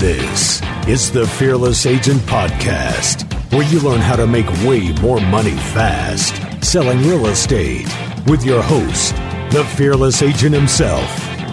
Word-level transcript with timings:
This 0.00 0.62
is 0.88 1.12
the 1.12 1.26
Fearless 1.26 1.84
Agent 1.84 2.22
Podcast, 2.22 3.30
where 3.52 3.70
you 3.70 3.80
learn 3.80 4.00
how 4.00 4.16
to 4.16 4.26
make 4.26 4.46
way 4.64 4.94
more 5.02 5.20
money 5.20 5.50
fast 5.50 6.34
selling 6.64 7.00
real 7.00 7.26
estate 7.26 7.86
with 8.26 8.42
your 8.42 8.62
host, 8.62 9.14
the 9.52 9.62
Fearless 9.76 10.22
Agent 10.22 10.54
himself, 10.54 11.06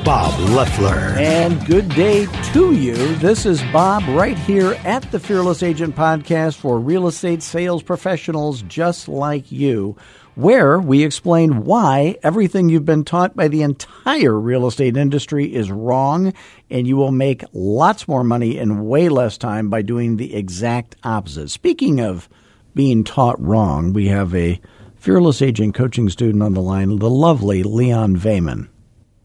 Bob 0.06 0.40
Leffler. 0.52 0.96
And 1.18 1.66
good 1.66 1.90
day 1.90 2.26
to 2.54 2.72
you. 2.72 2.96
This 3.16 3.46
is 3.46 3.62
Bob 3.74 4.04
right 4.18 4.38
here 4.38 4.80
at 4.86 5.12
the 5.12 5.20
Fearless 5.20 5.62
Agent 5.62 5.98
Podcast 5.98 6.56
for 6.56 6.80
real 6.80 7.08
estate 7.08 7.44
sales 7.44 7.84
professionals 7.84 8.62
just 8.62 9.10
like 9.10 9.52
you 9.52 9.98
where 10.38 10.80
we 10.80 11.04
explain 11.04 11.64
why 11.64 12.16
everything 12.22 12.70
you've 12.70 12.86
been 12.86 13.04
taught 13.04 13.36
by 13.36 13.48
the 13.48 13.64
entire 13.64 14.40
real 14.40 14.68
estate 14.68 14.96
industry 14.96 15.52
is 15.52 15.72
wrong 15.72 16.32
and 16.70 16.88
you 16.88 16.96
will 16.96 17.12
make 17.12 17.44
lots 17.54 18.08
more 18.08 18.24
money 18.24 18.56
in 18.56 18.86
way 18.86 19.10
less 19.10 19.36
time 19.36 19.68
by 19.68 19.82
doing 19.82 20.18
the 20.18 20.36
exact 20.36 20.96
opposite. 21.04 21.50
Speaking 21.50 22.00
of 22.00 22.30
being 22.76 23.04
taught 23.04 23.42
wrong, 23.42 23.94
we 23.94 24.10
have 24.10 24.36
a 24.36 24.62
fearless 24.96 25.42
agent 25.42 25.74
coaching 25.74 26.08
student 26.08 26.44
on 26.44 26.54
the 26.54 26.62
line, 26.62 27.00
the 27.00 27.10
lovely 27.10 27.64
Leon 27.64 28.16
Vayman. 28.16 28.68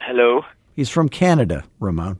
Hello. 0.00 0.46
He's 0.74 0.88
from 0.88 1.10
Canada, 1.10 1.64
Ramon. 1.78 2.18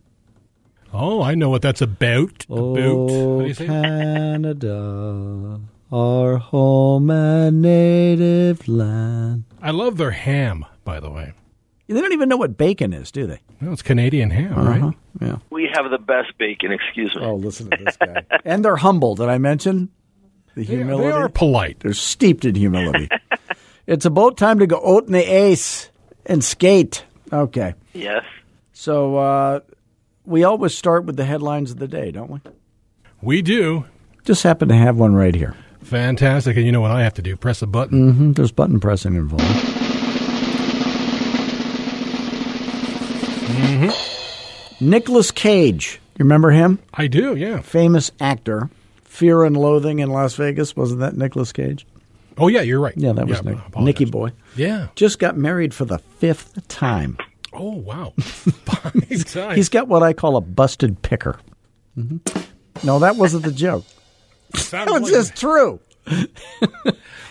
Oh, 0.92 1.22
I 1.22 1.34
know 1.34 1.48
what 1.48 1.62
that's 1.62 1.80
about. 1.80 2.44
Oh, 2.50 3.40
About. 3.40 3.56
Canada, 3.56 5.60
our 5.92 6.38
home 6.38 7.10
and 7.10 7.60
native 7.62 8.66
land. 8.66 9.44
I 9.60 9.70
love 9.70 9.96
their 9.98 10.10
ham, 10.12 10.64
by 10.84 11.00
the 11.00 11.10
way. 11.10 11.32
They 11.88 12.00
don't 12.00 12.12
even 12.14 12.28
know 12.30 12.38
what 12.38 12.56
bacon 12.56 12.94
is, 12.94 13.10
do 13.12 13.26
they? 13.26 13.40
Well, 13.60 13.72
it's 13.74 13.82
Canadian 13.82 14.30
ham, 14.30 14.52
Uh-huh. 14.58 14.70
right? 14.86 14.94
Yeah. 15.20 15.36
We 15.50 15.68
have 15.74 15.90
the 15.90 15.98
best 15.98 16.32
bacon, 16.38 16.72
excuse 16.72 17.14
me. 17.14 17.22
Oh, 17.22 17.34
listen 17.34 17.68
to 17.70 17.84
this 17.84 17.96
guy. 17.98 18.22
and 18.46 18.64
they're 18.64 18.76
humble. 18.76 19.14
Did 19.14 19.28
I 19.28 19.36
mention 19.36 19.90
the 20.54 20.64
They, 20.64 20.76
humility? 20.76 21.08
they 21.08 21.12
are 21.12 21.28
polite. 21.28 21.80
They're 21.80 21.92
steeped 21.92 22.46
in 22.46 22.54
humility. 22.54 23.10
it's 23.86 24.06
about 24.06 24.38
time 24.38 24.58
to 24.60 24.66
go 24.66 24.80
out 24.96 25.04
in 25.06 25.12
the 25.12 25.22
ace 25.22 25.90
and 26.24 26.42
skate. 26.42 27.04
Okay. 27.30 27.74
Yes. 27.92 28.24
So 28.72 29.16
uh, 29.16 29.60
we 30.24 30.44
always 30.44 30.74
start 30.74 31.04
with 31.04 31.16
the 31.16 31.24
headlines 31.26 31.70
of 31.72 31.78
the 31.78 31.88
day, 31.88 32.10
don't 32.10 32.30
we? 32.30 32.40
We 33.20 33.42
do. 33.42 33.84
Just 34.24 34.44
happen 34.44 34.68
to 34.68 34.74
have 34.76 34.96
one 34.96 35.14
right 35.14 35.34
here. 35.34 35.54
Fantastic. 35.92 36.56
And 36.56 36.64
you 36.64 36.72
know 36.72 36.80
what 36.80 36.90
I 36.90 37.02
have 37.02 37.12
to 37.14 37.22
do? 37.22 37.36
Press 37.36 37.60
a 37.60 37.66
button. 37.66 38.12
hmm 38.14 38.32
There's 38.32 38.50
button 38.50 38.80
pressing 38.80 39.14
involved. 39.14 39.44
Mm-hmm. 43.52 44.88
Nicolas 44.88 45.30
Cage. 45.30 46.00
You 46.18 46.24
remember 46.24 46.50
him? 46.50 46.78
I 46.94 47.08
do, 47.08 47.36
yeah. 47.36 47.60
Famous 47.60 48.10
actor. 48.20 48.70
Fear 49.04 49.44
and 49.44 49.54
Loathing 49.54 49.98
in 49.98 50.08
Las 50.08 50.34
Vegas. 50.36 50.74
Wasn't 50.74 51.00
that 51.00 51.14
Nicolas 51.14 51.52
Cage? 51.52 51.86
Oh, 52.38 52.48
yeah, 52.48 52.62
you're 52.62 52.80
right. 52.80 52.94
Yeah, 52.96 53.12
that 53.12 53.28
was 53.28 53.40
I 53.40 53.42
Nick. 53.42 53.78
Nicky 53.78 54.04
Boy. 54.06 54.32
Yeah. 54.56 54.88
Just 54.94 55.18
got 55.18 55.36
married 55.36 55.74
for 55.74 55.84
the 55.84 55.98
fifth 55.98 56.66
time. 56.68 57.18
Oh, 57.52 57.72
wow. 57.76 58.14
He's 59.08 59.68
got 59.68 59.88
what 59.88 60.02
I 60.02 60.14
call 60.14 60.36
a 60.36 60.40
busted 60.40 61.02
picker. 61.02 61.38
hmm 61.94 62.16
No, 62.82 62.98
that 63.00 63.16
wasn't 63.16 63.44
the 63.44 63.52
joke. 63.52 63.84
That 64.70 64.90
was 64.90 65.02
like- 65.02 65.12
just 65.12 65.36
true. 65.36 65.80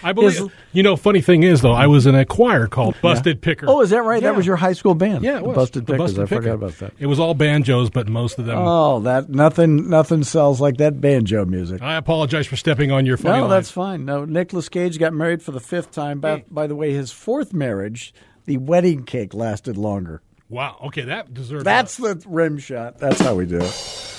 I 0.03 0.13
believe. 0.13 0.51
you 0.71 0.81
know, 0.81 0.95
funny 0.95 1.21
thing 1.21 1.43
is, 1.43 1.61
though, 1.61 1.73
I 1.73 1.87
was 1.87 2.07
in 2.07 2.15
a 2.15 2.25
choir 2.25 2.67
called 2.67 2.95
Busted 3.01 3.41
Picker. 3.41 3.65
Oh, 3.69 3.81
is 3.81 3.91
that 3.91 4.01
right? 4.01 4.21
Yeah. 4.21 4.29
That 4.29 4.37
was 4.37 4.45
your 4.45 4.55
high 4.55 4.73
school 4.73 4.95
band. 4.95 5.23
Yeah, 5.23 5.37
it 5.37 5.43
was. 5.43 5.55
Busted 5.55 5.85
The 5.85 5.93
Pickers. 5.93 6.13
Busted 6.15 6.23
I 6.23 6.25
forgot 6.25 6.53
about 6.55 6.77
that. 6.79 6.93
It 6.97 7.05
was 7.05 7.19
all 7.19 7.33
banjos, 7.33 7.89
but 7.89 8.07
most 8.07 8.39
of 8.39 8.45
them. 8.45 8.57
Oh, 8.57 9.01
that 9.01 9.29
nothing. 9.29 9.89
Nothing 9.89 10.23
sells 10.23 10.59
like 10.61 10.77
that 10.77 10.99
banjo 11.01 11.45
music. 11.45 11.81
I 11.81 11.95
apologize 11.97 12.47
for 12.47 12.55
stepping 12.55 12.91
on 12.91 13.05
your 13.05 13.17
funny 13.17 13.35
No, 13.37 13.41
line. 13.41 13.49
that's 13.51 13.69
fine. 13.71 14.05
No, 14.05 14.25
Nicolas 14.25 14.69
Cage 14.69 14.97
got 14.97 15.13
married 15.13 15.43
for 15.43 15.51
the 15.51 15.59
fifth 15.59 15.91
time. 15.91 16.19
By, 16.19 16.45
by 16.49 16.65
the 16.67 16.75
way, 16.75 16.93
his 16.93 17.11
fourth 17.11 17.53
marriage, 17.53 18.13
the 18.45 18.57
wedding 18.57 19.03
cake 19.03 19.33
lasted 19.33 19.77
longer. 19.77 20.21
Wow. 20.49 20.77
Okay, 20.87 21.03
that 21.03 21.33
deserves. 21.33 21.63
That's 21.63 21.97
the 21.97 22.21
rim 22.25 22.57
shot. 22.57 22.97
That's 22.97 23.19
how 23.21 23.35
we 23.35 23.45
do 23.45 23.57
it. 23.57 24.17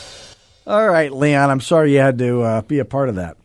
All 0.67 0.89
right, 0.89 1.13
Leon. 1.13 1.51
I'm 1.51 1.61
sorry 1.61 1.93
you 1.93 1.99
had 1.99 2.19
to 2.19 2.43
uh, 2.43 2.63
be 2.63 2.79
a 2.79 2.85
part 2.85 3.09
of 3.09 3.17
that. 3.17 3.37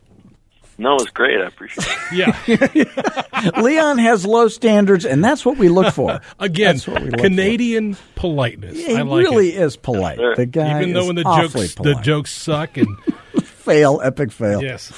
No, 0.80 0.92
it 0.96 1.02
was 1.02 1.10
great. 1.10 1.42
I 1.42 1.48
appreciate 1.48 1.88
it. 2.12 2.86
Yeah. 3.34 3.52
Leon 3.62 3.98
has 3.98 4.28
low 4.28 4.48
standards, 4.48 5.06
and 5.06 5.24
that's 5.24 5.44
what 5.44 5.58
we 5.58 5.70
look 5.70 5.92
for. 5.92 6.22
Again, 6.40 6.76
That's 6.76 6.88
what 6.88 7.02
we 7.02 7.10
look 7.10 7.20
Canadian 7.22 7.98
politeness. 8.16 8.78
He 8.78 8.96
I 8.96 9.02
like 9.02 9.24
really 9.24 9.56
it. 9.56 9.62
is 9.64 9.76
polite. 9.76 10.18
Sure. 10.20 10.36
The 10.36 10.46
guy 10.46 10.82
Even 10.82 10.94
though 10.94 11.02
is 11.02 11.08
when 11.08 11.16
the 11.16 11.24
awfully 11.24 11.68
jokes 11.68 11.76
the 11.76 11.96
jokes 11.96 12.32
suck 12.32 12.78
and 12.78 12.88
fail, 13.44 14.00
epic 14.04 14.32
fail. 14.32 14.62
yes. 14.62 14.92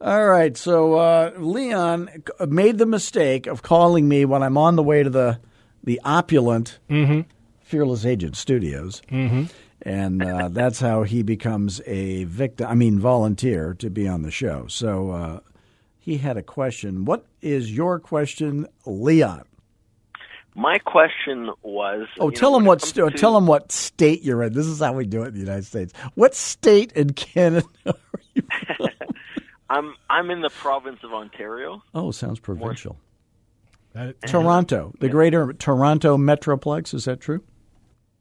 All 0.00 0.26
right, 0.26 0.56
so 0.56 0.94
uh, 0.94 1.32
Leon 1.36 2.24
made 2.48 2.78
the 2.78 2.84
mistake 2.86 3.46
of 3.46 3.62
calling 3.62 4.06
me 4.08 4.24
when 4.24 4.42
I'm 4.42 4.56
on 4.58 4.76
the 4.76 4.82
way 4.82 5.02
to 5.02 5.10
the 5.10 5.38
the 5.82 6.00
opulent 6.04 6.78
Fearless 7.62 8.04
Agent 8.06 8.36
Studios, 8.36 9.00
mm-hmm. 9.10 9.44
And 9.84 10.22
uh, 10.24 10.48
that's 10.48 10.80
how 10.80 11.02
he 11.02 11.22
becomes 11.22 11.80
a 11.86 12.24
victim. 12.24 12.66
I 12.66 12.74
mean, 12.74 12.98
volunteer 12.98 13.74
to 13.74 13.90
be 13.90 14.08
on 14.08 14.22
the 14.22 14.30
show. 14.30 14.66
So 14.66 15.10
uh, 15.10 15.40
he 15.98 16.16
had 16.18 16.36
a 16.36 16.42
question. 16.42 17.04
What 17.04 17.26
is 17.42 17.70
your 17.74 17.98
question, 18.00 18.66
Leon? 18.86 19.44
My 20.56 20.78
question 20.78 21.50
was. 21.62 22.06
Oh, 22.18 22.30
tell 22.30 22.52
know, 22.52 22.58
him 22.58 22.64
what 22.64 22.80
st- 22.80 23.12
to- 23.12 23.18
tell 23.18 23.36
him 23.36 23.46
what 23.46 23.72
state 23.72 24.22
you're 24.22 24.42
in. 24.44 24.52
This 24.54 24.66
is 24.66 24.80
how 24.80 24.92
we 24.92 25.04
do 25.04 25.22
it 25.22 25.28
in 25.28 25.34
the 25.34 25.40
United 25.40 25.64
States. 25.66 25.92
What 26.14 26.34
state 26.34 26.92
in 26.92 27.12
Canada 27.12 27.66
are 27.86 27.94
you? 28.34 28.42
I'm 29.70 29.94
I'm 30.08 30.30
in 30.30 30.40
the 30.42 30.50
province 30.50 31.00
of 31.02 31.12
Ontario. 31.12 31.82
Oh, 31.94 32.10
sounds 32.12 32.38
provincial. 32.38 32.96
That- 33.94 34.20
Toronto, 34.22 34.92
the 35.00 35.08
greater 35.08 35.52
Toronto 35.52 36.16
metroplex. 36.16 36.94
Is 36.94 37.04
that 37.04 37.20
true? 37.20 37.42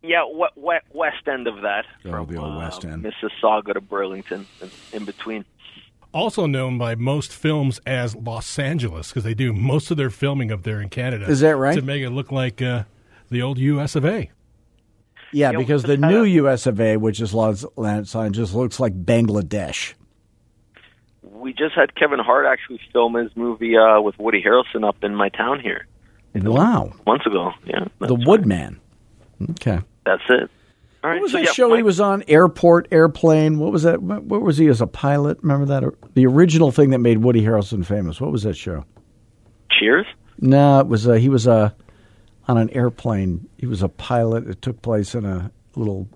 Yeah, 0.04 0.26
we, 0.26 0.48
we, 0.56 0.76
west 0.92 1.28
end 1.32 1.48
of 1.48 1.62
that. 1.62 1.86
Oh, 2.06 2.12
from, 2.12 2.26
the 2.28 2.38
old 2.38 2.56
uh, 2.56 2.58
West 2.58 2.84
End. 2.84 3.04
Mississauga 3.06 3.74
to 3.74 3.82
Burlington, 3.82 4.46
in 4.92 5.06
between. 5.06 5.46
also 6.14 6.46
known 6.46 6.78
by 6.78 6.96
most 6.96 7.32
films 7.32 7.80
as 7.86 8.14
Los 8.16 8.60
Angeles 8.60 9.10
because 9.10 9.24
they 9.24 9.34
do 9.34 9.54
most 9.54 9.90
of 9.92 9.98
their 9.98 10.10
filming 10.10 10.52
up 10.52 10.64
there 10.64 10.82
in 10.82 10.90
Canada. 10.90 11.26
Is 11.30 11.40
that 11.40 11.56
right? 11.56 11.76
To 11.76 11.82
make 11.82 12.04
it 12.04 12.10
look 12.10 12.32
like 12.32 12.62
uh, 12.62 12.84
the 13.30 13.42
old 13.42 13.58
U.S. 13.58 13.96
of 13.96 14.04
A. 14.06 14.30
Yeah, 15.32 15.52
Yeah, 15.52 15.58
because 15.58 15.84
the 15.84 15.98
new 15.98 16.24
a- 16.24 16.28
U.S. 16.28 16.68
of 16.68 16.80
A., 16.82 16.98
which 16.98 17.22
is 17.22 17.34
Los 17.34 17.66
Angeles, 17.78 18.54
looks 18.54 18.80
like 18.82 18.94
Bangladesh. 19.06 19.94
We 21.24 21.54
just 21.54 21.76
had 21.76 21.96
Kevin 21.96 22.20
Hart 22.20 22.46
actually 22.46 22.80
film 22.92 23.16
his 23.16 23.32
movie 23.36 23.76
uh, 23.78 24.00
with 24.02 24.20
Woody 24.20 24.42
Harrelson 24.44 24.88
up 24.88 25.04
in 25.04 25.16
my 25.16 25.30
town 25.30 25.60
here 25.60 25.88
Wow, 26.36 26.94
months 27.08 27.26
ago. 27.26 27.52
Yeah, 27.66 27.86
the 28.00 28.08
that's- 28.08 28.28
Woodman. 28.28 28.80
Okay, 29.52 29.80
That's 30.06 30.24
it. 30.30 30.50
All 31.04 31.10
right. 31.10 31.16
what 31.18 31.24
was 31.24 31.32
so 31.34 31.38
that 31.40 31.46
yeah, 31.46 31.52
show 31.52 31.70
my- 31.70 31.78
he 31.78 31.84
was 31.84 32.00
on? 32.00 32.24
Airport, 32.28 32.88
airplane. 32.92 33.60
What 33.60 33.72
was 33.72 33.84
that? 33.84 34.02
What 34.02 34.24
what 34.24 34.42
was 34.42 34.58
he 34.58 34.68
as 34.68 34.80
a 34.82 34.88
pilot? 34.88 35.38
Remember 35.42 35.66
that? 35.66 36.14
The 36.14 36.26
original 36.26 36.72
thing 36.72 36.92
that 36.92 37.00
made 37.00 37.20
Woody 37.20 37.42
Harrelson 37.42 37.86
famous. 37.86 38.22
What 38.22 38.32
was 38.32 38.44
that 38.44 38.56
show? 38.56 38.86
Cheers. 39.72 40.06
No, 40.40 40.80
it 40.80 40.88
was 40.88 41.08
uh, 41.08 41.14
he 41.14 41.30
was 41.30 41.48
uh, 41.48 41.72
on 42.48 42.58
an 42.58 42.70
airplane. 42.72 43.48
He 43.58 43.66
was 43.66 43.82
a 43.82 43.90
pilot. 43.90 44.48
It 44.48 44.62
took 44.62 44.82
place 44.82 45.14
in 45.16 45.26
a 45.26 45.52
little 45.76 46.08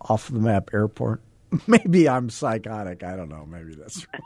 off 0.00 0.28
the 0.28 0.38
map 0.38 0.70
airport. 0.74 1.22
Maybe 1.66 2.08
I'm 2.08 2.28
psychotic. 2.30 3.02
I 3.02 3.16
don't 3.16 3.28
know. 3.28 3.46
Maybe 3.46 3.74
that's 3.74 4.06
wrong. 4.12 4.22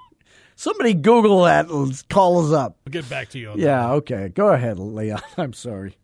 Somebody 0.56 0.94
Google 0.94 1.44
that 1.44 1.68
and 1.68 2.08
call 2.08 2.44
us 2.44 2.52
up. 2.52 2.78
I'll 2.86 2.90
get 2.90 3.08
back 3.08 3.28
to 3.30 3.38
you 3.38 3.50
on 3.50 3.58
that. 3.58 3.64
Yeah, 3.64 3.92
okay. 3.92 4.28
Go 4.34 4.48
ahead, 4.48 4.78
Leon. 4.80 5.20
I'm 5.36 5.52
sorry. 5.52 5.96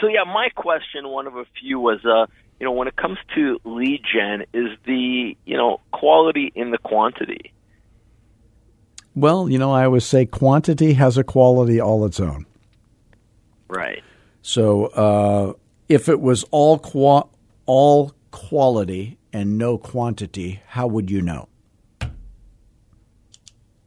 So 0.00 0.06
yeah, 0.08 0.24
my 0.24 0.48
question, 0.54 1.08
one 1.08 1.26
of 1.26 1.36
a 1.36 1.44
few, 1.60 1.78
was 1.78 2.04
uh, 2.04 2.26
you 2.58 2.64
know, 2.66 2.72
when 2.72 2.88
it 2.88 2.96
comes 2.96 3.18
to 3.34 3.58
lead 3.64 4.02
gen, 4.12 4.44
is 4.52 4.76
the 4.84 5.36
you 5.44 5.56
know 5.56 5.80
quality 5.92 6.52
in 6.54 6.70
the 6.70 6.78
quantity? 6.78 7.52
Well, 9.14 9.48
you 9.50 9.58
know, 9.58 9.72
I 9.72 9.84
always 9.84 10.04
say 10.06 10.24
quantity 10.24 10.92
has 10.94 11.18
a 11.18 11.24
quality 11.24 11.80
all 11.80 12.04
its 12.06 12.20
own. 12.20 12.46
Right. 13.68 14.02
So 14.42 14.86
uh, 14.86 15.52
if 15.88 16.08
it 16.08 16.20
was 16.20 16.44
all 16.50 16.78
qua- 16.78 17.28
all 17.66 18.14
quality 18.30 19.18
and 19.32 19.58
no 19.58 19.76
quantity, 19.78 20.60
how 20.68 20.86
would 20.86 21.10
you 21.10 21.20
know? 21.22 21.48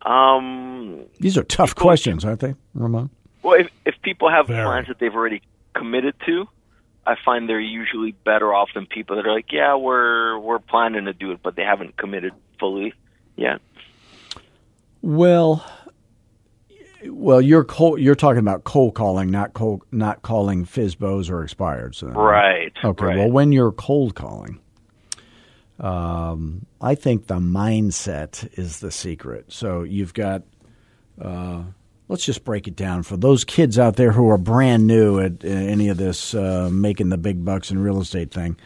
Um. 0.03 1.05
These 1.19 1.37
are 1.37 1.43
tough 1.43 1.69
People- 1.69 1.81
questions, 1.83 2.25
aren't 2.25 2.41
they, 2.41 2.55
Ramon? 2.73 3.09
Well, 3.41 3.59
if 3.59 3.69
if 3.85 3.95
people 4.01 4.29
have 4.29 4.47
Very. 4.47 4.65
plans 4.65 4.87
that 4.87 4.99
they've 4.99 5.13
already 5.13 5.41
committed 5.83 6.15
to, 6.25 6.47
I 7.05 7.15
find 7.25 7.49
they're 7.49 7.59
usually 7.59 8.11
better 8.23 8.53
off 8.53 8.69
than 8.73 8.85
people 8.85 9.17
that 9.17 9.25
are 9.27 9.33
like, 9.33 9.51
yeah, 9.51 9.75
we're 9.75 10.39
we're 10.39 10.59
planning 10.59 11.05
to 11.05 11.13
do 11.13 11.31
it, 11.31 11.39
but 11.43 11.55
they 11.55 11.63
haven't 11.63 11.97
committed 11.97 12.31
fully 12.59 12.93
yet. 13.35 13.59
Well, 15.01 15.65
well, 17.05 17.41
you're 17.41 17.65
cold, 17.65 17.99
you're 17.99 18.15
talking 18.15 18.39
about 18.39 18.63
cold 18.63 18.95
calling, 18.95 19.29
not 19.29 19.53
cold, 19.53 19.81
not 19.91 20.21
calling 20.21 20.65
FSBOs 20.65 21.29
or 21.29 21.45
expireds. 21.45 21.99
then, 21.99 22.13
Right. 22.13 22.71
Okay. 22.81 23.05
Right. 23.05 23.17
Well, 23.17 23.31
when 23.31 23.51
you're 23.51 23.73
cold 23.73 24.15
calling, 24.15 24.59
Um, 25.79 26.65
I 26.79 26.95
think 26.95 27.27
the 27.27 27.39
mindset 27.39 28.47
is 28.57 28.79
the 28.79 28.91
secret. 28.91 29.51
So 29.51 29.83
you've 29.83 30.13
got, 30.13 30.43
uh, 31.19 31.63
let's 32.07 32.25
just 32.25 32.43
break 32.43 32.67
it 32.67 32.75
down 32.75 33.03
for 33.03 33.17
those 33.17 33.43
kids 33.43 33.79
out 33.79 33.95
there 33.95 34.11
who 34.11 34.29
are 34.29 34.37
brand 34.37 34.87
new 34.87 35.19
at 35.19 35.43
uh, 35.43 35.47
any 35.47 35.89
of 35.89 35.97
this 35.97 36.33
uh, 36.33 36.69
making 36.71 37.09
the 37.09 37.17
big 37.17 37.43
bucks 37.43 37.71
in 37.71 37.79
real 37.79 38.01
estate 38.01 38.31
thing. 38.31 38.57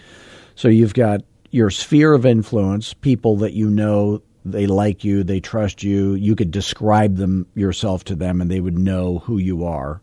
So 0.55 0.67
you've 0.67 0.93
got 0.93 1.21
your 1.51 1.69
sphere 1.69 2.13
of 2.13 2.25
influence, 2.25 2.93
people 2.93 3.37
that 3.37 3.53
you 3.53 3.69
know 3.69 4.21
they 4.43 4.67
like 4.67 5.03
you, 5.03 5.23
they 5.23 5.39
trust 5.39 5.83
you. 5.83 6.13
You 6.15 6.35
could 6.35 6.51
describe 6.51 7.17
them 7.17 7.45
yourself 7.53 8.03
to 8.05 8.15
them, 8.15 8.41
and 8.41 8.49
they 8.49 8.59
would 8.59 8.77
know 8.77 9.19
who 9.19 9.37
you 9.37 9.65
are. 9.65 10.01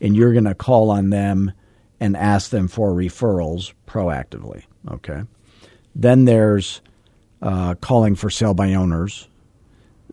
And 0.00 0.14
you're 0.16 0.32
going 0.32 0.44
to 0.44 0.54
call 0.54 0.90
on 0.90 1.10
them 1.10 1.52
and 2.00 2.16
ask 2.16 2.50
them 2.50 2.68
for 2.68 2.92
referrals 2.92 3.72
proactively. 3.86 4.64
Okay. 4.90 5.22
Then 5.94 6.26
there's 6.26 6.82
uh, 7.40 7.74
calling 7.76 8.14
for 8.14 8.28
sale 8.28 8.54
by 8.54 8.74
owners. 8.74 9.28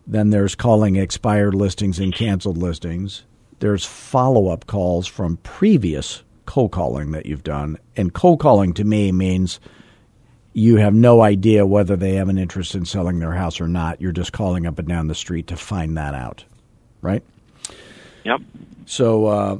Then 0.06 0.30
there's 0.30 0.54
calling 0.54 0.96
expired 0.96 1.54
listings 1.54 1.98
and 1.98 2.14
canceled 2.14 2.58
listings. 2.58 3.24
There's 3.60 3.84
follow 3.84 4.48
up 4.48 4.66
calls 4.66 5.06
from 5.06 5.38
previous 5.38 6.22
cold 6.46 6.72
calling 6.72 7.12
that 7.12 7.26
you've 7.26 7.44
done. 7.44 7.78
And 7.96 8.12
cold 8.12 8.40
calling 8.40 8.74
to 8.74 8.84
me 8.84 9.12
means 9.12 9.60
you 10.52 10.76
have 10.76 10.94
no 10.94 11.22
idea 11.22 11.66
whether 11.66 11.96
they 11.96 12.14
have 12.14 12.28
an 12.28 12.38
interest 12.38 12.74
in 12.74 12.84
selling 12.84 13.18
their 13.18 13.32
house 13.32 13.60
or 13.60 13.68
not. 13.68 14.00
You're 14.00 14.12
just 14.12 14.32
calling 14.32 14.66
up 14.66 14.78
and 14.78 14.88
down 14.88 15.08
the 15.08 15.14
street 15.14 15.48
to 15.48 15.56
find 15.56 15.96
that 15.96 16.14
out, 16.14 16.44
right? 17.00 17.22
Yep. 18.24 18.40
So 18.86 19.26
uh, 19.26 19.58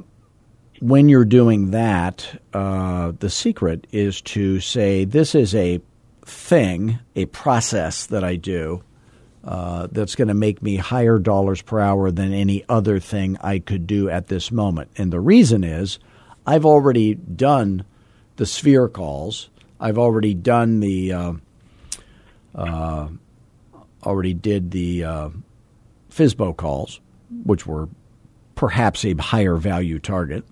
when 0.79 1.09
you're 1.09 1.25
doing 1.25 1.71
that, 1.71 2.39
uh, 2.53 3.11
the 3.19 3.29
secret 3.29 3.87
is 3.91 4.21
to 4.21 4.59
say, 4.59 5.05
This 5.05 5.35
is 5.35 5.53
a 5.55 5.81
thing, 6.23 6.99
a 7.15 7.25
process 7.25 8.05
that 8.07 8.23
I 8.23 8.35
do. 8.35 8.83
Uh, 9.45 9.87
that's 9.91 10.15
going 10.15 10.27
to 10.27 10.33
make 10.33 10.63
me 10.63 10.75
higher 10.75 11.19
dollars 11.19 11.61
per 11.61 11.79
hour 11.79 12.09
than 12.09 12.33
any 12.33 12.65
other 12.67 12.99
thing 12.99 13.37
I 13.41 13.59
could 13.59 13.85
do 13.85 14.09
at 14.09 14.27
this 14.27 14.51
moment. 14.51 14.89
And 14.97 15.13
the 15.13 15.19
reason 15.19 15.63
is 15.63 15.99
I've 16.47 16.65
already 16.65 17.13
done 17.13 17.85
the 18.37 18.47
sphere 18.47 18.89
calls. 18.89 19.51
I've 19.79 19.99
already 19.99 20.33
done 20.33 20.79
the 20.79 21.13
uh, 21.13 21.33
uh, 22.55 23.07
already 24.03 24.33
did 24.33 24.71
the 24.71 25.03
uh, 25.03 25.29
FSBO 26.09 26.55
calls, 26.55 26.99
which 27.43 27.67
were 27.67 27.89
perhaps 28.55 29.05
a 29.05 29.13
higher 29.15 29.55
value 29.55 29.99
target. 29.99 30.43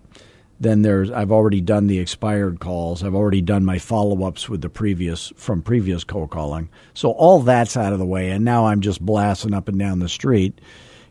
Then 0.63 0.81
there's 0.81 1.11
I've 1.11 1.31
already 1.31 1.59
done 1.59 1.87
the 1.87 1.99
expired 1.99 2.61
calls. 2.61 3.03
I've 3.03 3.15
already 3.15 3.41
done 3.41 3.65
my 3.65 3.79
follow 3.79 4.25
ups 4.25 4.47
with 4.47 4.61
the 4.61 4.69
previous 4.69 5.33
from 5.35 5.61
previous 5.61 6.05
cold 6.05 6.31
calling. 6.31 6.69
So 6.93 7.11
all 7.11 7.41
that's 7.41 7.75
out 7.75 7.91
of 7.91 7.99
the 7.99 8.05
way, 8.05 8.31
and 8.31 8.45
now 8.45 8.67
I'm 8.67 8.79
just 8.79 9.01
blasting 9.01 9.53
up 9.53 9.67
and 9.67 9.77
down 9.77 9.99
the 9.99 10.07
street 10.07 10.59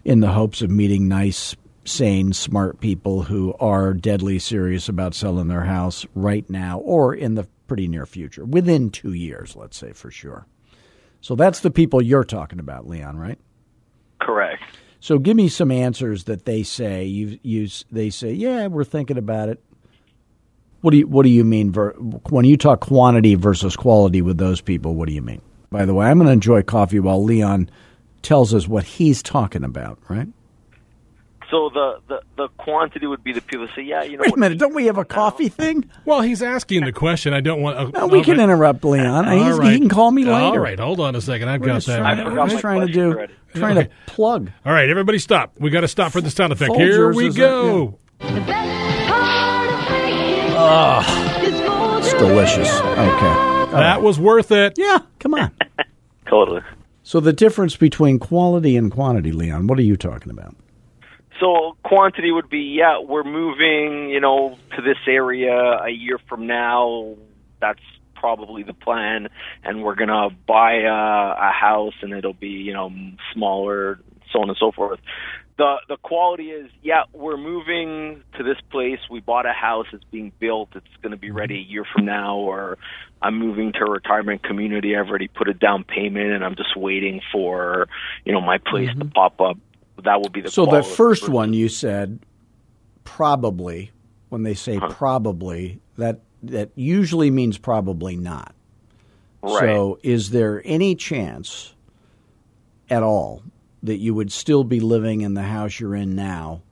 in 0.05 0.21
the 0.21 0.33
hopes 0.33 0.63
of 0.63 0.71
meeting 0.71 1.07
nice, 1.07 1.55
sane, 1.85 2.33
smart 2.33 2.81
people 2.81 3.25
who 3.25 3.55
are 3.61 3.93
deadly 3.93 4.39
serious 4.39 4.89
about 4.89 5.15
selling 5.15 5.49
their 5.49 5.65
house 5.65 6.07
right 6.15 6.49
now 6.49 6.79
or 6.79 7.15
in 7.15 7.35
the 7.35 7.47
pretty 7.69 7.89
near 7.89 8.07
future, 8.07 8.45
within 8.45 8.91
two 8.91 9.13
years, 9.13 9.55
let's 9.55 9.77
say 9.77 9.93
for 9.93 10.11
sure. 10.11 10.47
So 11.21 11.37
that's 11.37 11.61
the 11.61 11.71
people 11.71 12.03
you're 12.03 12.25
talking 12.25 12.59
about, 12.59 12.89
Leon, 12.89 13.17
right? 13.19 13.39
Correct. 14.19 14.63
So 15.03 15.19
give 15.19 15.37
me 15.37 15.49
some 15.49 15.73
answers 15.73 16.25
that 16.25 16.45
they 16.45 16.63
say. 16.63 17.05
You, 17.05 17.37
you, 17.43 17.69
they 17.91 18.09
say, 18.09 18.31
yeah, 18.35 18.69
we're 18.69 18.85
thinking 18.85 19.19
about 19.19 19.49
it. 19.49 19.61
What 20.81 20.93
do 20.93 20.99
you, 20.99 21.09
what 21.09 21.25
do 21.25 21.29
you 21.29 21.43
mean 21.43 21.73
ver- 21.73 21.95
when 21.95 22.45
you 22.45 22.57
talk 22.57 22.79
quantity 22.79 23.35
versus 23.35 23.75
quality 23.75 24.23
with 24.23 24.39
those 24.39 24.61
people? 24.61 24.95
What 24.95 25.09
do 25.09 25.13
you 25.13 25.21
mean? 25.21 25.43
By 25.71 25.87
the 25.87 25.93
way, 25.93 26.07
I'm 26.07 26.19
going 26.19 26.29
to 26.29 26.33
enjoy 26.33 26.63
coffee 26.63 27.01
while 27.01 27.21
Leon 27.25 27.69
tells 28.23 28.55
us 28.55 28.69
what 28.69 28.85
he's 28.85 29.25
talking 29.25 29.65
about. 29.65 29.99
Right? 30.09 30.29
So 31.53 31.69
the, 31.69 32.01
the, 32.09 32.23
the 32.37 32.49
quantity 32.57 33.07
would 33.07 33.23
be 33.23 33.35
the 33.35 33.43
people 33.43 33.69
say, 33.77 33.83
yeah, 33.83 34.03
you 34.05 34.17
know. 34.17 34.23
Wait 34.23 34.33
a 34.35 34.39
minute, 34.39 34.57
don't 34.59 34.75
we 34.75 34.87
have 34.87 34.97
a 34.97 35.05
coffee 35.05 35.51
thing? 35.51 35.85
Well, 36.07 36.23
he's 36.23 36.43
asking 36.43 36.85
the 36.87 36.93
question. 36.93 37.35
I 37.35 37.41
don't 37.43 37.61
want. 37.61 37.77
Uh, 37.77 37.91
No, 37.91 38.07
we 38.07 38.23
can 38.25 38.35
okay. 38.37 38.43
interrupt 38.45 38.83
Leon. 38.83 39.29
All 39.29 39.37
He's, 39.45 39.59
right. 39.59 39.73
He 39.75 39.79
can 39.79 39.91
call 39.91 40.11
me 40.11 40.25
later. 40.25 40.35
All 40.35 40.59
right, 40.59 40.81
hold 40.81 40.99
on 40.99 41.15
a 41.15 41.21
second. 41.21 41.51
I've 41.51 41.61
We're 41.61 41.67
got 41.67 41.83
that. 41.85 41.99
trying, 41.99 42.19
I 42.21 42.23
to, 42.25 42.31
forgot 42.31 42.45
just 42.49 42.55
my 42.55 42.61
trying 42.63 42.81
to 42.81 42.87
question 42.87 43.03
do, 43.11 43.13
already. 43.17 43.35
trying 43.55 43.79
Okay. 43.79 43.89
to 43.89 44.13
plug. 44.13 44.51
All 44.65 44.73
right, 44.73 44.89
everybody, 44.89 45.19
stop. 45.19 45.53
We 45.59 45.69
got 45.69 45.83
to 45.83 45.89
stop 45.89 46.11
for 46.13 46.23
the 46.23 46.31
sound 46.31 46.55
effect. 46.55 46.75
Here 46.75 47.13
we 47.13 47.27
is 47.27 47.37
a- 47.37 47.39
go. 47.39 47.99
It's 51.05 52.13
delicious. 52.15 52.71
Okay. 52.81 53.73
That 53.73 54.03
was 54.03 54.19
worth 54.19 54.51
it. 54.53 54.75
Yeah, 54.79 54.99
come 55.21 55.35
on. 55.35 55.51
Totally. 56.27 56.63
So 57.03 57.21
the 57.21 57.33
difference 57.33 57.77
between 57.77 58.19
quality 58.19 58.77
and 58.77 58.91
quantity, 58.91 59.33
Leon, 59.33 59.67
what 59.67 59.79
are 59.79 59.83
you 59.83 59.97
talking 59.97 60.31
about? 60.31 60.57
So 61.43 61.77
quantity 61.83 62.31
would 62.31 62.49
be, 62.49 62.77
yeah, 62.79 63.01
we're 63.01 63.25
moving, 63.25 64.11
you 64.11 64.21
know, 64.21 64.57
to 64.77 64.83
this 64.83 64.99
area 65.09 65.53
a 65.53 65.91
year 65.91 66.21
from 66.29 66.47
now. 66.47 67.17
That's 67.61 67.81
probably 68.15 68.63
the 68.63 68.75
plan, 68.75 69.27
and 69.65 69.83
we're 69.83 69.97
gonna 69.97 70.29
buy 70.47 70.75
a, 70.75 71.49
a 71.49 71.51
house, 71.51 71.95
and 72.01 72.13
it'll 72.13 72.33
be, 72.33 72.51
you 72.51 72.73
know, 72.73 72.93
smaller, 73.35 73.99
so 74.33 74.41
on 74.41 74.51
and 74.51 74.57
so 74.57 74.71
forth. 74.71 75.01
The 75.59 75.79
the 75.89 75.97
quality 75.97 76.53
is, 76.53 76.71
yeah, 76.81 77.03
we're 77.13 77.37
moving 77.37 78.23
to 78.37 78.45
this 78.45 78.59
place. 78.71 79.01
We 79.11 79.19
bought 79.19 79.45
a 79.45 79.53
house. 79.53 79.87
It's 79.93 80.05
being 80.13 80.31
built. 80.39 80.69
It's 80.77 80.87
going 81.03 81.11
to 81.11 81.19
be 81.19 81.33
ready 81.33 81.57
a 81.57 81.69
year 81.69 81.85
from 81.93 82.05
now, 82.05 82.37
or 82.37 82.79
I'm 83.21 83.37
moving 83.37 83.73
to 83.73 83.81
a 83.81 83.91
retirement 83.91 84.45
community. 84.45 84.97
I've 84.97 85.09
already 85.09 85.29
put 85.29 85.49
a 85.49 85.55
down 85.55 85.83
payment, 85.83 86.31
and 86.31 86.45
I'm 86.45 86.55
just 86.55 86.77
waiting 86.77 87.21
for, 87.33 87.89
you 88.25 88.33
know, 88.33 88.41
my 88.41 88.59
place 88.59 88.91
to 88.91 88.95
mm-hmm. 88.95 89.09
pop 89.09 89.41
up. 89.41 89.59
That 90.03 90.21
would 90.21 90.33
be 90.33 90.41
the 90.41 90.51
So 90.51 90.67
the 90.67 90.83
first 90.83 91.23
versus- 91.23 91.29
one 91.31 91.53
you 91.53 91.69
said 91.69 92.21
probably 93.05 93.91
when 94.31 94.43
they 94.43 94.55
say 94.55 94.79
probably 94.79 95.81
that 95.97 96.21
that 96.43 96.71
usually 96.75 97.31
means 97.31 97.59
probably 97.59 98.17
not. 98.17 98.55
Right. 99.43 99.61
So 99.61 99.99
is 100.03 100.31
there 100.31 100.63
any 100.65 100.95
chance 100.95 101.75
at 102.91 103.03
all 103.03 103.43
that 103.83 103.99
you 103.99 104.15
would 104.15 104.33
still 104.33 104.65
be 104.65 104.81
living 104.81 105.21
in 105.21 105.35
the 105.35 105.43
house 105.43 105.79
you're 105.79 105.95
in 105.95 106.15
now 106.15 106.63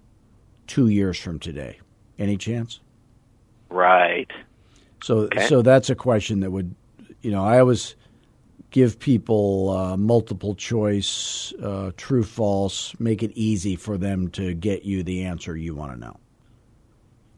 2 0.67 0.89
years 0.89 1.19
from 1.19 1.39
today? 1.39 1.79
Any 2.19 2.37
chance? 2.37 2.81
Right. 3.69 4.31
So 5.03 5.19
Okay. 5.21 5.47
so 5.47 5.63
that's 5.63 5.91
a 5.91 5.95
question 5.95 6.41
that 6.41 6.51
would 6.51 6.75
you 7.23 7.31
know, 7.31 7.45
I 7.45 7.61
always 7.61 7.97
give 8.71 8.99
people 8.99 9.71
uh, 9.71 9.97
multiple 9.97 10.55
choice, 10.55 11.53
uh, 11.63 11.91
true, 11.97 12.23
false, 12.23 12.95
make 12.99 13.23
it 13.23 13.33
easy 13.35 13.77
for 13.77 13.99
them 13.99 14.29
to 14.31 14.55
get 14.55 14.85
you 14.85 15.03
the 15.03 15.23
answer 15.25 15.57
you 15.57 15.75
want 15.75 15.93
to 15.93 15.99
know 15.99 16.17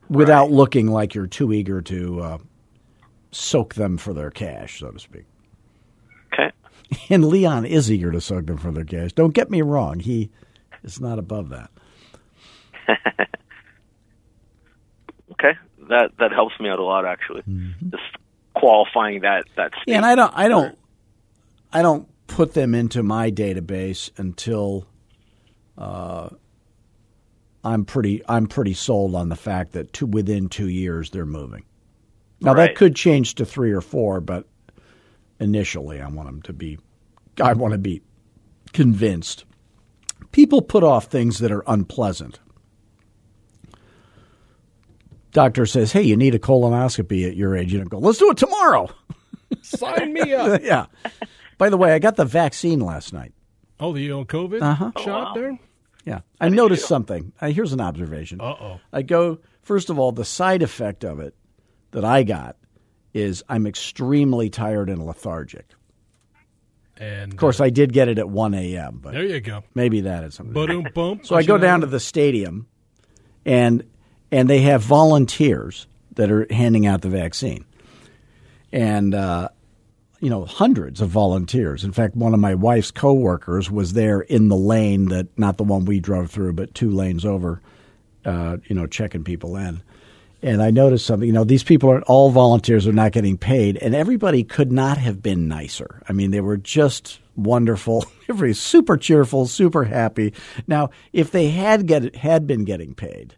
without 0.09 0.45
Right. 0.47 0.53
looking 0.53 0.87
like 0.89 1.15
you're 1.15 1.27
too 1.27 1.53
eager 1.53 1.81
to 1.83 2.21
uh, 2.21 2.39
soak 3.31 3.75
them 3.75 3.97
for 3.97 4.13
their 4.13 4.31
cash, 4.31 4.81
so 4.81 4.91
to 4.91 4.99
speak. 4.99 5.25
Okay. 6.33 6.51
And 7.09 7.25
Leon 7.27 7.65
is 7.65 7.91
eager 7.91 8.13
to 8.13 8.21
soak 8.21 8.47
them 8.47 8.59
for 8.59 8.71
their 8.71 8.85
cash. 8.85 9.13
Don't 9.15 9.33
get 9.33 9.51
me 9.51 9.63
wrong; 9.63 9.99
he 10.01 10.31
is 10.85 11.01
not 11.01 11.19
above 11.19 11.49
that. 11.51 11.71
Okay. 15.33 15.53
That 15.89 16.11
that 16.19 16.33
helps 16.33 16.59
me 16.61 16.69
out 16.69 16.79
a 16.79 16.85
lot 16.85 17.05
actually. 17.07 17.43
Just 17.91 18.03
qualifying 18.55 19.23
that 19.23 19.45
that 19.57 19.73
Yeah, 19.87 19.97
and 19.97 20.07
I 20.07 20.15
don't, 20.15 20.33
I 20.37 20.47
don't, 20.49 20.79
I 21.73 21.83
don't 21.83 22.09
put 22.27 22.55
them 22.55 22.75
into 22.75 23.03
my 23.03 23.31
database 23.31 24.11
until 24.19 24.87
uh, 25.79 26.31
I'm 27.65 27.85
pretty, 27.85 28.23
I'm 28.29 28.47
pretty 28.47 28.75
sold 28.75 29.15
on 29.15 29.29
the 29.29 29.37
fact 29.37 29.73
that 29.73 29.93
two, 29.93 30.07
within 30.07 30.49
two 30.49 30.69
years 30.69 31.11
they're 31.11 31.27
moving. 31.27 31.65
Now 32.41 32.55
that 32.55 32.75
could 32.75 32.97
change 32.97 33.37
to 33.37 33.45
three 33.45 33.71
or 33.71 33.81
four, 33.81 34.21
but 34.21 34.47
initially 35.39 36.01
I 36.01 36.09
want 36.09 36.29
them 36.29 36.43
to 36.43 36.53
be, 36.53 36.79
I 37.41 37.53
want 37.53 37.73
to 37.73 37.79
be 37.79 38.03
convinced. 38.73 39.45
People 40.33 40.61
put 40.61 40.83
off 40.83 41.05
things 41.05 41.39
that 41.39 41.53
are 41.53 41.63
unpleasant. 41.67 42.41
Doctor 45.33 45.67
says, 45.67 45.93
"Hey, 45.93 46.03
you 46.03 46.17
need 46.17 46.35
a 46.35 46.39
colonoscopy 46.39 47.27
at 47.27 47.37
your 47.37 47.57
age." 47.57 47.73
You 47.73 47.79
don't 47.79 47.89
go, 47.89 47.99
"Let's 47.99 48.19
do 48.19 48.31
it 48.31 48.37
tomorrow." 48.37 48.91
Sign 49.63 50.13
me 50.13 50.35
up. 50.35 50.61
yeah. 50.65 50.87
By 51.59 51.69
the 51.71 51.77
way, 51.77 51.93
I 51.93 51.99
got 51.99 52.17
the 52.17 52.25
vaccine 52.25 52.81
last 52.81 53.13
night. 53.13 53.33
Oh, 53.81 53.93
the 53.93 54.11
old 54.13 54.29
COVID 54.29 54.63
Uh-huh. 54.63 54.93
shot 55.03 55.35
there? 55.35 55.59
Yeah. 56.05 56.21
I 56.41 56.49
noticed 56.49 56.87
something. 56.89 57.33
Uh, 57.41 57.49
here's 57.51 57.73
an 57.73 57.81
observation. 57.81 58.41
Uh 58.41 58.55
oh. 58.61 58.81
I 58.93 59.03
go, 59.03 59.39
first 59.63 59.91
of 59.91 59.99
all, 59.99 60.13
the 60.13 60.25
side 60.25 60.63
effect 60.63 61.05
of 61.05 61.21
it 61.21 61.35
that 61.93 62.05
I 62.05 62.23
got 62.23 62.57
is 63.15 63.43
I'm 63.49 63.67
extremely 63.67 64.51
tired 64.51 64.89
and 64.89 65.05
lethargic. 65.05 65.67
And 66.97 67.33
Of 67.33 67.39
course, 67.39 67.61
I 67.61 67.71
did 67.71 67.93
get 67.93 68.09
it 68.09 68.19
at 68.19 68.29
1 68.29 68.55
a.m., 68.55 69.01
but 69.03 69.13
there 69.13 69.25
you 69.25 69.41
go. 69.41 69.63
maybe 69.75 70.03
that 70.03 70.25
is 70.25 70.35
something. 70.35 70.53
Boom, 70.55 70.87
boom. 70.95 71.21
So 71.25 71.35
I 71.37 71.43
go 71.43 71.59
down 71.59 71.81
to 71.81 71.87
the 71.87 71.99
stadium, 72.01 72.67
and 73.45 73.85
and 74.31 74.49
they 74.49 74.61
have 74.63 74.83
volunteers 74.83 75.87
that 76.15 76.31
are 76.31 76.47
handing 76.51 76.87
out 76.87 77.03
the 77.03 77.09
vaccine, 77.09 77.65
and 78.73 79.15
uh, 79.15 79.49
you 80.23 80.31
know, 80.31 80.45
hundreds 80.45 81.01
of 81.01 81.09
volunteers. 81.09 81.83
In 81.83 81.91
fact, 81.91 82.15
one 82.15 82.33
of 82.33 82.39
my 82.39 82.55
wife's 82.55 82.93
coworkers 82.93 83.69
was 83.69 83.95
there 83.95 84.21
in 84.21 84.49
the 84.49 84.57
lane 84.57 85.07
that 85.07 85.27
not 85.37 85.57
the 85.57 85.65
one 85.65 85.85
we 85.85 85.99
drove 85.99 86.31
through, 86.31 86.53
but 86.53 86.73
two 86.77 86.91
lanes 86.93 87.25
over, 87.25 87.61
uh, 88.25 88.59
you 88.67 88.77
know, 88.77 88.87
checking 88.87 89.25
people 89.25 89.57
in. 89.57 89.83
And 90.41 90.63
I 90.63 90.71
noticed 90.71 91.07
something. 91.07 91.27
You 91.27 91.33
know, 91.33 91.43
these 91.43 91.65
people 91.65 91.91
are 91.91 92.03
all 92.03 92.31
volunteers 92.31 92.87
are 92.87 92.93
not 92.93 93.11
getting 93.11 93.37
paid, 93.37 93.77
and 93.79 93.97
everybody 93.97 94.45
could 94.45 94.71
not 94.71 94.97
have 94.97 95.25
been 95.25 95.49
nicer. 95.49 96.01
I 96.09 96.13
mean, 96.13 96.31
they 96.31 96.41
were 96.41 96.57
just 96.57 97.19
wonderful. 97.35 98.05
Everybody's 98.29 98.61
super 98.61 98.97
cheerful, 98.97 99.47
super 99.47 99.83
happy. 99.83 100.35
Now, 100.69 100.91
if 101.13 101.33
they 101.33 101.49
had 101.49 101.87
get 101.89 102.15
had 102.15 102.47
been 102.47 102.65
getting 102.65 102.95
paid, 102.95 103.35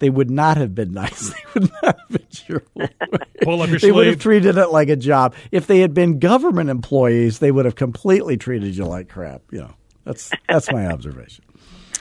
they 0.00 0.10
would 0.10 0.32
not 0.32 0.56
have 0.56 0.74
been 0.74 0.92
nice. 0.94 1.28
They 1.30 1.42
would 1.54 1.70
not 1.80 1.96
have 1.96 2.17
been 2.46 2.60
cheerful. 2.60 2.82
Pull 3.42 3.62
up 3.62 3.70
your 3.70 3.78
they 3.78 3.92
would 3.92 4.06
have 4.06 4.18
treated 4.18 4.56
it 4.56 4.68
like 4.68 4.88
a 4.88 4.96
job. 4.96 5.34
If 5.52 5.66
they 5.66 5.80
had 5.80 5.94
been 5.94 6.18
government 6.18 6.70
employees, 6.70 7.38
they 7.38 7.50
would 7.50 7.64
have 7.64 7.76
completely 7.76 8.36
treated 8.36 8.76
you 8.76 8.84
like 8.84 9.08
crap. 9.08 9.42
You 9.50 9.60
know, 9.60 9.74
that's 10.04 10.30
that's 10.48 10.70
my 10.72 10.86
observation. 10.86 11.44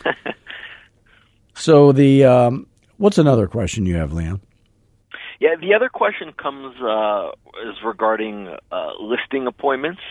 So 1.58 1.91
the 1.91 2.24
um, 2.25 2.67
what's 2.98 3.17
another 3.17 3.48
question 3.48 3.88
you 3.88 3.96
have, 3.96 4.13
Leon? 4.13 4.41
Yeah, 5.39 5.56
the 5.60 5.74
other 5.74 5.89
question 5.89 6.32
comes 6.32 6.75
uh, 6.79 7.32
is 7.67 7.75
regarding 7.84 8.56
uh, 8.72 8.91
listing 9.00 9.48
appointments. 9.48 10.01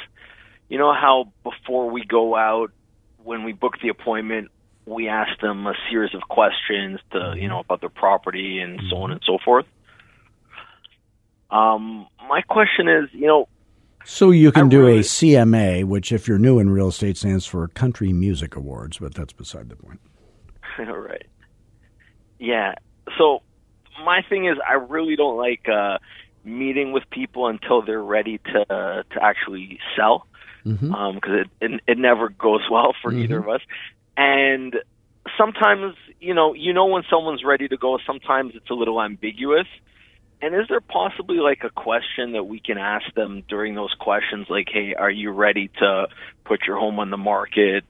You 0.69 0.79
know 0.79 0.93
how 0.93 1.33
before 1.45 1.89
we 1.89 2.05
go 2.05 2.35
out, 2.35 2.73
when 3.23 3.45
we 3.45 3.53
book 3.53 3.75
the 3.81 3.91
appointment, 3.91 4.51
we 4.87 5.09
ask 5.09 5.41
them 5.41 5.67
a 5.69 5.75
series 5.89 6.15
of 6.15 6.23
questions 6.23 6.99
to 7.13 7.35
you 7.37 7.49
know 7.49 7.61
about 7.61 7.81
their 7.81 7.91
property 7.91 8.59
and 8.59 8.81
so 8.91 8.97
on 8.97 9.13
and 9.13 9.21
so 9.25 9.39
forth. 9.45 9.67
Um, 11.51 12.07
my 12.29 12.43
question 12.43 12.89
is, 12.89 13.09
you 13.13 13.27
know, 13.27 13.49
So 14.05 14.31
you 14.31 14.53
can 14.53 14.67
I 14.67 14.69
do 14.69 14.87
a 14.87 15.01
CMA, 15.01 15.85
which, 15.85 16.13
if 16.13 16.27
you're 16.29 16.39
new 16.39 16.59
in 16.59 16.71
real 16.71 16.89
estate, 16.89 17.17
stands 17.17 17.47
for 17.47 17.69
Country 17.69 18.13
Music 18.13 18.57
Awards, 18.57 18.99
but 18.99 19.15
that's 19.15 19.33
beside 19.33 19.69
the 19.69 19.77
point. 19.77 20.01
All 20.79 20.99
right. 20.99 21.27
Yeah. 22.39 22.75
So 23.19 23.43
my 24.05 24.23
thing 24.29 24.47
is, 24.47 24.59
I 24.69 24.75
really 24.75 25.17
don't 25.17 25.37
like 25.37 25.69
uh, 25.69 25.99
meeting 26.45 26.93
with 26.93 27.05
people 27.11 27.47
until 27.49 27.83
they're 27.83 28.03
ready 28.03 28.39
to 28.39 28.61
uh, 28.73 29.03
to 29.15 29.23
actually 29.23 29.79
sell, 29.97 30.27
because 30.65 31.21
it, 31.25 31.49
it 31.61 31.81
it 31.87 31.99
never 31.99 32.29
goes 32.29 32.63
well 32.71 32.95
for 33.03 33.13
either 33.13 33.39
of 33.39 33.49
us. 33.49 33.61
And 34.17 34.77
sometimes, 35.39 35.95
you 36.21 36.35
know, 36.35 36.55
you 36.55 36.73
know 36.73 36.87
when 36.87 37.03
someone's 37.11 37.45
ready 37.45 37.69
to 37.69 37.77
go. 37.77 37.99
Sometimes 38.07 38.53
it's 38.55 38.71
a 38.71 38.75
little 38.75 39.01
ambiguous. 39.03 39.67
And 40.43 40.55
is 40.55 40.69
there 40.69 40.81
possibly 40.81 41.39
like 41.39 41.63
a 41.65 41.71
question 41.71 42.33
that 42.33 42.45
we 42.45 42.61
can 42.61 42.77
ask 42.79 43.13
them 43.15 43.43
during 43.49 43.75
those 43.75 43.95
questions, 43.99 44.47
like, 44.51 44.69
"Hey, 44.71 44.95
are 44.95 45.11
you 45.11 45.31
ready 45.31 45.69
to 45.79 46.09
put 46.45 46.67
your 46.67 46.79
home 46.79 46.99
on 46.99 47.11
the 47.11 47.17
market?" 47.17 47.85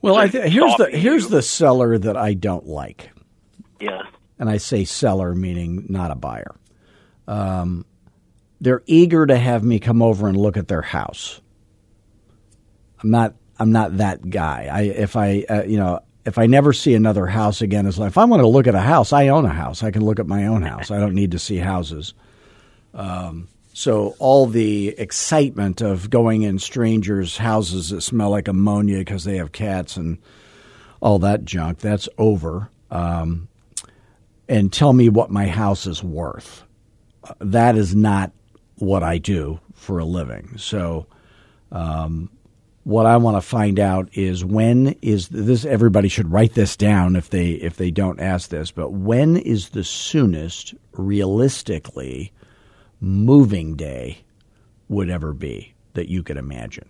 Well, 0.00 0.16
I 0.16 0.28
th- 0.28 0.52
here's 0.52 0.76
the 0.76 0.90
here's 0.90 1.24
you. 1.24 1.30
the 1.30 1.42
seller 1.42 1.98
that 1.98 2.16
I 2.16 2.34
don't 2.34 2.66
like. 2.66 3.10
Yeah. 3.80 4.02
and 4.38 4.48
I 4.48 4.58
say 4.58 4.84
seller 4.84 5.34
meaning 5.34 5.86
not 5.88 6.10
a 6.12 6.14
buyer. 6.14 6.54
Um, 7.26 7.84
they're 8.60 8.82
eager 8.86 9.26
to 9.26 9.36
have 9.36 9.64
me 9.64 9.80
come 9.80 10.02
over 10.02 10.28
and 10.28 10.36
look 10.36 10.56
at 10.56 10.68
their 10.68 10.82
house. 10.82 11.40
I'm 13.02 13.10
not. 13.10 13.34
I'm 13.58 13.72
not 13.72 13.98
that 13.98 14.28
guy. 14.28 14.68
I 14.72 14.80
if 14.82 15.16
I 15.16 15.44
uh, 15.48 15.62
you 15.64 15.78
know 15.78 16.00
if 16.24 16.38
I 16.38 16.46
never 16.46 16.72
see 16.72 16.94
another 16.94 17.26
house 17.26 17.62
again, 17.62 17.86
it's 17.86 17.98
like 17.98 18.08
if 18.08 18.18
I 18.18 18.24
want 18.24 18.42
to 18.42 18.48
look 18.48 18.66
at 18.66 18.74
a 18.74 18.80
house, 18.80 19.12
I 19.12 19.28
own 19.28 19.44
a 19.44 19.52
house. 19.52 19.82
I 19.82 19.90
can 19.90 20.04
look 20.04 20.18
at 20.18 20.26
my 20.26 20.46
own 20.46 20.62
house. 20.62 20.90
I 20.90 21.00
don't 21.00 21.14
need 21.14 21.32
to 21.32 21.38
see 21.38 21.56
houses. 21.56 22.14
Um, 22.94 23.48
so 23.72 24.14
all 24.18 24.46
the 24.46 24.88
excitement 24.90 25.80
of 25.80 26.10
going 26.10 26.42
in 26.42 26.58
strangers' 26.58 27.38
houses 27.38 27.90
that 27.90 28.02
smell 28.02 28.30
like 28.30 28.48
ammonia 28.48 28.98
because 28.98 29.24
they 29.24 29.38
have 29.38 29.52
cats 29.52 29.96
and 29.96 30.18
all 31.00 31.18
that 31.20 31.44
junk 31.44 31.78
that's 31.78 32.08
over. 32.18 32.68
Um, 32.90 33.48
and 34.48 34.72
tell 34.72 34.92
me 34.92 35.08
what 35.08 35.30
my 35.30 35.46
house 35.46 35.86
is 35.86 36.02
worth. 36.02 36.62
That 37.40 37.76
is 37.76 37.94
not 37.94 38.32
what 38.76 39.02
I 39.02 39.18
do 39.18 39.58
for 39.74 39.98
a 39.98 40.04
living. 40.04 40.58
So, 40.58 41.06
um, 41.70 42.28
what 42.84 43.06
I 43.06 43.16
want 43.16 43.36
to 43.36 43.40
find 43.40 43.78
out 43.78 44.08
is 44.12 44.44
when 44.44 44.96
is 45.02 45.28
this. 45.28 45.64
Everybody 45.64 46.08
should 46.08 46.32
write 46.32 46.54
this 46.54 46.76
down 46.76 47.14
if 47.14 47.30
they 47.30 47.50
if 47.50 47.76
they 47.76 47.90
don't 47.90 48.20
ask 48.20 48.50
this. 48.50 48.70
But 48.70 48.90
when 48.90 49.36
is 49.36 49.70
the 49.70 49.84
soonest, 49.84 50.74
realistically, 50.92 52.32
moving 53.00 53.76
day 53.76 54.24
would 54.88 55.10
ever 55.10 55.32
be 55.32 55.74
that 55.94 56.08
you 56.08 56.22
could 56.22 56.36
imagine? 56.36 56.88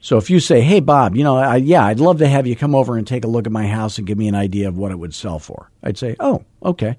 So 0.00 0.18
if 0.18 0.28
you 0.28 0.40
say, 0.40 0.60
"Hey 0.60 0.80
Bob, 0.80 1.16
you 1.16 1.24
know, 1.24 1.36
I, 1.36 1.56
yeah, 1.56 1.86
I'd 1.86 2.00
love 2.00 2.18
to 2.18 2.28
have 2.28 2.46
you 2.46 2.54
come 2.54 2.74
over 2.74 2.96
and 2.96 3.06
take 3.06 3.24
a 3.24 3.28
look 3.28 3.46
at 3.46 3.52
my 3.52 3.66
house 3.66 3.98
and 3.98 4.06
give 4.06 4.18
me 4.18 4.28
an 4.28 4.34
idea 4.34 4.68
of 4.68 4.76
what 4.76 4.92
it 4.92 4.98
would 4.98 5.14
sell 5.14 5.38
for," 5.38 5.70
I'd 5.82 5.98
say, 5.98 6.16
"Oh, 6.20 6.44
okay. 6.62 6.96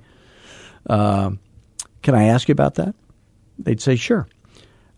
Uh, 0.89 1.31
can 2.01 2.15
I 2.15 2.25
ask 2.25 2.47
you 2.47 2.53
about 2.53 2.75
that?" 2.75 2.95
They'd 3.59 3.81
say, 3.81 3.95
"Sure." 3.95 4.27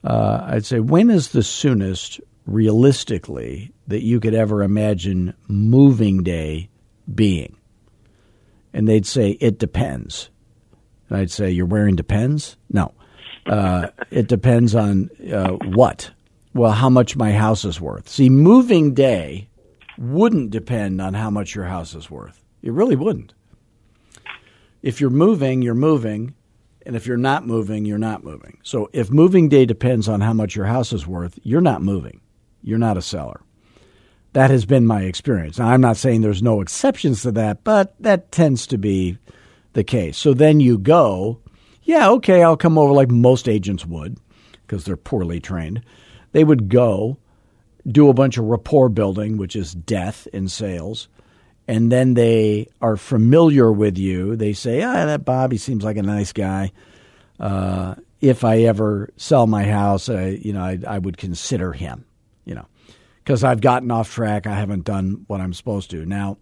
Uh, 0.04 0.46
I'd 0.48 0.66
say, 0.66 0.80
"When 0.80 1.12
is 1.12 1.30
the 1.30 1.44
soonest, 1.44 2.22
realistically, 2.46 3.72
that 3.88 4.04
you 4.04 4.20
could 4.20 4.34
ever 4.34 4.64
imagine 4.64 5.34
moving 5.48 6.24
day 6.24 6.70
being?" 7.14 7.58
And 8.74 8.88
they'd 8.88 9.06
say, 9.06 9.32
"It 9.42 9.60
depends." 9.60 10.30
And 11.10 11.18
I'd 11.18 11.32
say, 11.32 11.52
"You're 11.52 11.66
wearing 11.66 11.96
depends?" 11.96 12.58
No. 12.70 12.94
Uh, 13.46 13.88
it 14.12 14.28
depends 14.28 14.76
on 14.76 15.10
uh, 15.32 15.52
what. 15.52 16.12
Well, 16.54 16.72
how 16.72 16.90
much 16.90 17.16
my 17.16 17.32
house 17.32 17.64
is 17.64 17.80
worth. 17.80 18.10
See, 18.10 18.30
moving 18.30 18.94
day 18.94 19.48
wouldn't 19.98 20.50
depend 20.50 21.02
on 21.02 21.14
how 21.14 21.30
much 21.30 21.56
your 21.56 21.66
house 21.66 21.96
is 21.96 22.10
worth. 22.10 22.44
It 22.62 22.74
really 22.74 22.96
wouldn't. 22.96 23.34
If 24.82 25.00
you're 25.00 25.10
moving, 25.10 25.62
you're 25.62 25.76
moving. 25.76 26.34
And 26.86 26.96
if 26.96 27.06
you're 27.06 27.18
not 27.18 27.46
moving, 27.46 27.86
you're 27.86 28.00
not 28.00 28.24
moving. 28.24 28.58
So 28.64 28.90
if 28.92 29.12
moving 29.12 29.50
day 29.50 29.66
depends 29.66 30.10
on 30.10 30.22
how 30.22 30.34
much 30.34 30.56
your 30.56 30.66
house 30.66 30.92
is 30.92 31.06
worth, 31.06 31.38
you're 31.44 31.62
not 31.62 31.84
moving. 31.84 32.22
You're 32.64 32.78
not 32.78 32.98
a 32.98 33.02
seller. 33.02 33.42
That 34.34 34.50
has 34.50 34.66
been 34.66 34.88
my 34.88 35.02
experience. 35.02 35.60
Now, 35.60 35.70
I'm 35.70 35.82
not 35.82 35.98
saying 35.98 36.22
there's 36.22 36.44
no 36.44 36.62
exceptions 36.62 37.24
to 37.24 37.32
that, 37.34 37.64
but 37.64 37.96
that 38.02 38.32
tends 38.32 38.66
to 38.68 38.78
be 38.78 39.18
the 39.74 39.84
case. 39.84 40.18
So 40.18 40.34
then 40.34 40.60
you 40.60 40.78
go, 40.78 41.40
yeah, 41.84 42.10
okay, 42.12 42.44
I'll 42.44 42.58
come 42.58 42.78
over 42.78 42.94
like 42.94 43.10
most 43.10 43.50
agents 43.50 43.86
would 43.86 44.18
because 44.62 44.86
they're 44.86 44.96
poorly 44.96 45.40
trained. 45.40 45.84
They 46.32 46.44
would 46.44 46.70
go, 46.70 47.18
do 47.86 48.10
a 48.10 48.14
bunch 48.14 48.38
of 48.38 48.46
rapport 48.46 48.90
building, 48.90 49.38
which 49.38 49.56
is 49.56 49.74
death 49.74 50.28
in 50.32 50.48
sales, 50.48 51.10
and 51.68 51.92
then 51.92 52.14
they 52.14 52.68
are 52.82 52.98
familiar 52.98 53.72
with 53.72 53.98
you. 53.98 54.36
They 54.36 54.54
say, 54.54 54.82
ah, 54.82 55.06
that 55.06 55.26
Bob, 55.26 55.52
he 55.52 55.58
seems 55.58 55.84
like 55.84 55.98
a 55.98 56.04
nice 56.04 56.32
guy. 56.32 56.72
Uh, 57.40 57.96
if 58.22 58.44
I 58.44 58.60
ever 58.60 59.10
sell 59.18 59.48
my 59.48 59.64
house, 59.64 60.08
I, 60.10 60.28
you 60.28 60.54
know, 60.54 60.62
I, 60.62 60.80
I 60.88 61.00
would 61.00 61.18
consider 61.18 61.74
him, 61.74 62.06
you 62.46 62.56
know, 62.56 62.66
because 63.24 63.44
I've 63.44 63.62
gotten 63.62 63.92
off 63.92 64.12
track. 64.12 64.48
I 64.48 64.56
haven't 64.56 64.86
done 64.86 65.26
what 65.28 65.42
I'm 65.42 65.54
supposed 65.54 65.90
to. 65.92 66.06
Now, 66.06 66.38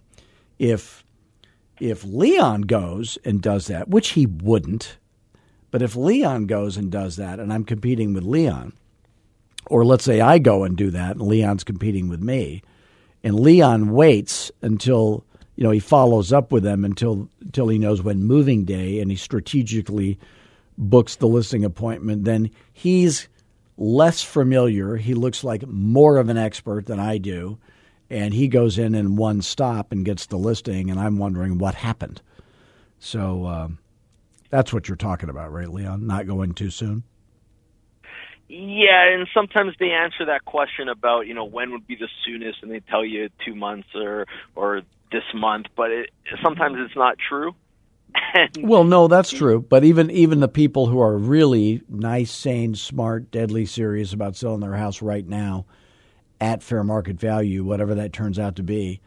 if 0.58 1.04
if 1.80 2.04
Leon 2.04 2.64
goes 2.64 3.18
and 3.24 3.42
does 3.42 3.68
that, 3.68 3.90
which 3.90 4.10
he 4.10 4.26
wouldn't, 4.26 4.98
but 5.72 5.82
if 5.82 5.96
Leon 5.96 6.46
goes 6.48 6.78
and 6.78 6.92
does 6.92 7.16
that, 7.16 7.40
and 7.40 7.54
I'm 7.54 7.64
competing 7.64 8.14
with 8.14 8.24
Leon, 8.24 8.74
or 9.68 9.86
let's 9.86 10.04
say 10.04 10.20
I 10.20 10.40
go 10.40 10.64
and 10.64 10.76
do 10.76 10.92
that, 10.92 11.12
and 11.12 11.22
Leon's 11.22 11.64
competing 11.64 12.10
with 12.10 12.22
me, 12.22 12.62
and 13.24 13.40
Leon 13.40 13.92
waits 13.92 14.52
until 14.62 15.26
you 15.56 15.64
know 15.64 15.72
he 15.72 15.80
follows 15.80 16.34
up 16.34 16.52
with 16.52 16.64
them 16.64 16.86
until 16.86 17.30
until 17.42 17.68
he 17.68 17.78
knows 17.78 18.02
when 18.02 18.24
moving 18.24 18.66
day, 18.66 19.00
and 19.00 19.12
he 19.12 19.18
strategically 19.18 20.20
books 20.80 21.18
the 21.18 21.28
listing 21.28 21.66
appointment, 21.66 22.24
then 22.24 22.50
he's 22.72 23.28
less 23.80 24.22
familiar. 24.22 24.98
He 24.98 25.14
looks 25.14 25.44
like 25.44 25.66
more 25.66 26.18
of 26.18 26.30
an 26.30 26.38
expert 26.38 26.86
than 26.86 27.00
I 27.00 27.18
do, 27.18 27.58
and 28.10 28.34
he 28.34 28.48
goes 28.48 28.78
in 28.78 28.94
in 28.94 29.16
one 29.16 29.42
stop 29.42 29.92
and 29.92 30.06
gets 30.06 30.26
the 30.28 30.38
listing, 30.38 30.92
and 30.92 31.00
I'm 31.00 31.18
wondering 31.18 31.58
what 31.58 31.76
happened. 31.76 32.22
So 33.00 33.48
um, 33.48 33.80
that's 34.50 34.74
what 34.74 34.88
you're 34.88 34.98
talking 34.98 35.30
about, 35.30 35.52
right, 35.52 35.72
Leon? 35.72 36.06
Not 36.06 36.28
going 36.28 36.54
too 36.54 36.70
soon. 36.70 37.04
Yeah, 38.50 39.14
and 39.14 39.28
sometimes 39.34 39.76
they 39.80 39.92
answer 39.92 40.26
that 40.26 40.44
question 40.44 40.90
about 40.90 41.28
you 41.28 41.36
know 41.36 41.46
when 41.46 41.72
would 41.72 41.88
be 41.88 41.96
the 41.96 42.10
soonest, 42.26 42.64
and 42.64 42.72
they 42.72 42.80
tell 42.80 43.06
you 43.06 43.30
two 43.46 43.56
months 43.56 43.88
or 43.96 44.26
or 44.56 44.82
this 45.12 45.24
month, 45.34 45.68
but 45.76 45.92
it, 45.92 46.10
sometimes 46.44 46.78
it's 46.80 46.96
not 46.96 47.18
true. 47.18 47.54
Well, 48.62 48.84
no, 48.84 49.08
that's 49.08 49.32
true. 49.32 49.62
But 49.62 49.84
even 49.84 50.10
even 50.12 50.40
the 50.40 50.48
people 50.48 50.88
who 50.88 51.00
are 51.00 51.18
really 51.18 51.82
nice, 51.90 52.32
sane, 52.32 52.76
smart, 52.76 53.32
deadly 53.32 53.66
serious 53.66 54.14
about 54.14 54.36
selling 54.36 54.62
their 54.62 54.76
house 54.76 55.02
right 55.02 55.28
now 55.28 55.66
at 56.42 56.64
fair 56.64 56.84
market 56.84 57.20
value, 57.20 57.64
whatever 57.64 57.96
that 57.96 58.14
turns 58.14 58.40
out 58.40 58.56
to 58.58 58.64
be, 58.64 59.02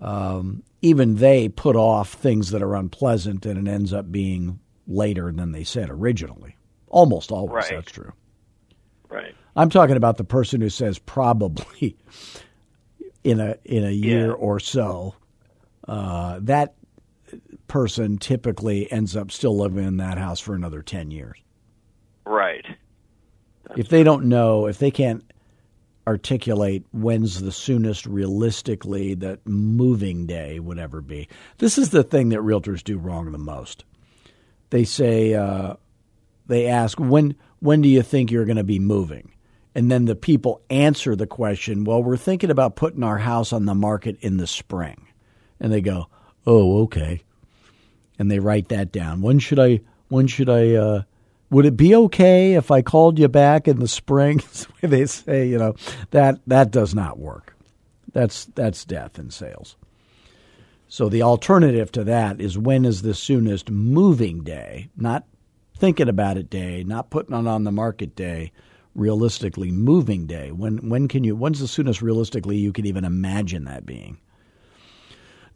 um, 0.00 0.62
even 0.82 1.16
they 1.16 1.48
put 1.48 1.76
off 1.76 2.12
things 2.14 2.50
that 2.50 2.62
are 2.62 2.74
unpleasant, 2.74 3.46
and 3.46 3.66
it 3.66 3.70
ends 3.70 3.92
up 3.92 4.10
being 4.12 4.58
later 4.86 5.32
than 5.32 5.52
they 5.52 5.64
said 5.64 5.88
originally. 5.90 6.56
Almost 6.88 7.32
always, 7.32 7.52
Right. 7.64 7.70
that's 7.70 7.92
true. 7.92 8.12
Right. 9.08 9.34
I'm 9.56 9.70
talking 9.70 9.96
about 9.96 10.16
the 10.18 10.24
person 10.24 10.60
who 10.60 10.68
says 10.68 10.98
probably 10.98 11.96
in 13.24 13.40
a 13.40 13.56
in 13.64 13.84
a 13.84 13.90
year 13.90 14.26
Yeah. 14.28 14.32
or 14.32 14.60
so. 14.60 15.14
Uh, 15.88 16.38
that 16.42 16.74
person 17.74 18.18
typically 18.18 18.90
ends 18.92 19.16
up 19.16 19.32
still 19.32 19.58
living 19.58 19.84
in 19.84 19.96
that 19.96 20.16
house 20.16 20.38
for 20.38 20.54
another 20.54 20.80
ten 20.80 21.10
years. 21.10 21.36
Right. 22.24 22.64
if 23.76 23.88
they 23.88 24.04
don't 24.04 24.26
know, 24.26 24.68
if 24.68 24.78
they 24.78 24.92
can't 24.92 25.24
articulate 26.06 26.86
when's 26.92 27.40
the 27.40 27.50
soonest 27.50 28.06
realistically 28.06 29.14
that 29.14 29.44
moving 29.44 30.24
day 30.24 30.60
would 30.60 30.78
ever 30.78 31.00
be. 31.00 31.28
This 31.58 31.76
is 31.76 31.90
the 31.90 32.04
thing 32.04 32.28
that 32.28 32.38
realtors 32.38 32.84
do 32.84 32.96
wrong 32.96 33.32
the 33.32 33.38
most. 33.38 33.84
They 34.70 34.84
say 34.84 35.34
uh, 35.34 35.74
they 36.46 36.68
ask 36.68 37.00
when 37.00 37.34
when 37.58 37.82
do 37.82 37.88
you 37.88 38.02
think 38.02 38.30
you're 38.30 38.44
going 38.44 38.56
to 38.56 38.62
be 38.62 38.78
moving? 38.78 39.32
And 39.74 39.90
then 39.90 40.04
the 40.04 40.14
people 40.14 40.62
answer 40.70 41.16
the 41.16 41.26
question, 41.26 41.82
well, 41.82 42.04
we're 42.04 42.16
thinking 42.16 42.52
about 42.52 42.76
putting 42.76 43.02
our 43.02 43.18
house 43.18 43.52
on 43.52 43.64
the 43.64 43.74
market 43.74 44.16
in 44.20 44.36
the 44.36 44.46
spring. 44.46 45.08
And 45.58 45.72
they 45.72 45.80
go, 45.80 46.06
"Oh, 46.46 46.82
okay." 46.84 47.24
And 48.18 48.30
they 48.30 48.38
write 48.38 48.68
that 48.68 48.92
down. 48.92 49.22
When 49.22 49.38
should 49.38 49.58
I 49.58 49.80
when 50.08 50.26
should 50.26 50.48
I 50.48 50.74
uh 50.74 51.02
would 51.50 51.66
it 51.66 51.76
be 51.76 51.94
okay 51.94 52.54
if 52.54 52.70
I 52.70 52.82
called 52.82 53.18
you 53.18 53.28
back 53.28 53.68
in 53.68 53.78
the 53.78 53.88
spring? 53.88 54.42
They 54.82 55.06
say, 55.06 55.48
you 55.48 55.56
know, 55.56 55.76
that 56.10 56.40
that 56.46 56.70
does 56.70 56.94
not 56.94 57.18
work. 57.18 57.56
That's 58.12 58.44
that's 58.54 58.84
death 58.84 59.18
in 59.18 59.30
sales. 59.30 59.76
So 60.88 61.08
the 61.08 61.22
alternative 61.22 61.90
to 61.92 62.04
that 62.04 62.40
is 62.40 62.58
when 62.58 62.84
is 62.84 63.02
the 63.02 63.14
soonest 63.14 63.70
moving 63.70 64.44
day, 64.44 64.90
not 64.96 65.24
thinking 65.76 66.08
about 66.08 66.36
it 66.36 66.50
day, 66.50 66.84
not 66.84 67.10
putting 67.10 67.34
it 67.34 67.48
on 67.48 67.64
the 67.64 67.72
market 67.72 68.14
day, 68.14 68.52
realistically 68.94 69.72
moving 69.72 70.26
day. 70.26 70.52
When 70.52 70.88
when 70.88 71.08
can 71.08 71.24
you 71.24 71.34
when's 71.34 71.60
the 71.60 71.68
soonest 71.68 72.02
realistically 72.02 72.56
you 72.56 72.72
can 72.72 72.86
even 72.86 73.04
imagine 73.04 73.64
that 73.64 73.86
being? 73.86 74.18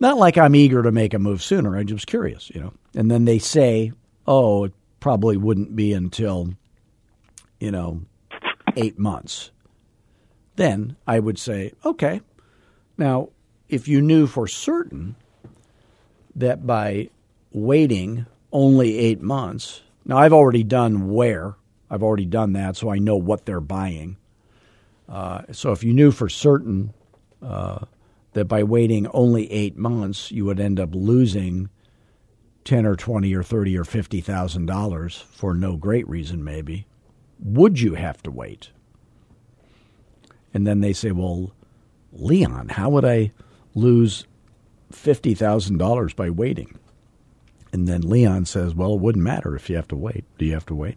Not 0.01 0.17
like 0.19 0.39
I'm 0.39 0.55
eager 0.55 0.83
to 0.83 0.93
make 0.93 1.15
a 1.15 1.19
move 1.19 1.43
sooner. 1.43 1.77
I'm 1.77 1.87
just 1.87 2.07
curious, 2.07 2.51
you 2.51 2.61
know. 2.61 2.73
And 2.95 3.11
then 3.11 3.25
they 3.25 3.39
say, 3.39 3.93
"Oh, 4.27 4.65
it 4.65 4.73
probably 5.01 5.37
wouldn't 5.37 5.75
be 5.75 5.93
until, 5.93 6.55
you 7.59 7.71
know, 7.71 8.03
eight 8.77 8.99
months." 8.99 9.51
Then 10.57 10.97
I 11.07 11.19
would 11.19 11.39
say, 11.39 11.73
"Okay." 11.85 12.21
Now, 12.97 13.31
if 13.69 13.89
you 13.89 14.01
knew 14.01 14.27
for 14.27 14.47
certain 14.47 15.17
that 16.35 16.67
by 16.67 17.11
waiting 17.53 18.27
only 18.53 18.99
eight 18.99 19.21
months, 19.21 19.83
now 20.05 20.19
I've 20.19 20.33
already 20.33 20.63
done 20.63 21.11
where 21.11 21.57
I've 21.91 22.03
already 22.03 22.27
done 22.27 22.53
that, 22.53 22.77
so 22.77 22.91
I 22.91 22.99
know 22.99 23.17
what 23.17 23.47
they're 23.47 23.61
buying. 23.61 24.17
Uh, 25.09 25.43
so 25.53 25.73
if 25.73 25.83
you 25.83 25.93
knew 25.95 26.11
for 26.11 26.29
certain 26.29 26.93
uh, 27.43 27.85
that 28.39 28.45
by 28.47 28.63
waiting 28.63 29.09
only 29.09 29.51
eight 29.51 29.77
months, 29.77 30.31
you 30.31 30.45
would 30.45 30.61
end 30.61 30.79
up 30.79 30.91
losing 30.95 31.69
ten 32.63 32.87
or 32.87 32.95
twenty 32.95 33.35
or 33.35 33.43
thirty 33.43 33.77
or 33.77 33.83
fifty 33.83 34.21
thousand 34.21 34.67
dollars 34.67 35.25
for 35.33 35.55
no 35.55 35.77
great 35.77 36.09
reason, 36.09 36.45
maybe, 36.45 36.87
would 37.41 37.81
you 37.81 37.95
have 37.95 38.23
to 38.23 38.31
wait? 38.31 38.71
And 40.55 40.65
then 40.69 40.79
they 40.79 40.93
say, 40.93 41.11
"Well, 41.11 41.53
Leon, 42.13 42.69
how 42.69 42.91
would 42.91 43.05
I 43.05 43.33
lose 43.75 44.25
fifty 44.93 45.35
thousand 45.35 45.79
dollars 45.79 46.15
by 46.15 46.31
waiting?" 46.31 46.79
And 47.73 47.89
then 47.89 48.03
Leon 48.03 48.45
says, 48.45 48.73
"Well, 48.73 48.95
it 48.95 49.01
wouldn't 49.01 49.25
matter 49.25 49.57
if 49.57 49.69
you 49.69 49.75
have 49.75 49.89
to 49.89 49.97
wait. 49.97 50.25
Do 50.39 50.45
you 50.45 50.53
have 50.53 50.67
to 50.67 50.77
wait?" 50.77 50.97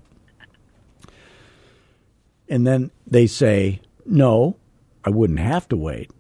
And 2.47 2.67
then 2.67 2.91
they 3.07 3.25
say, 3.25 3.81
"No, 4.05 4.57
I 5.03 5.09
wouldn't 5.09 5.39
have 5.39 5.67
to 5.69 5.75
wait." 5.75 6.11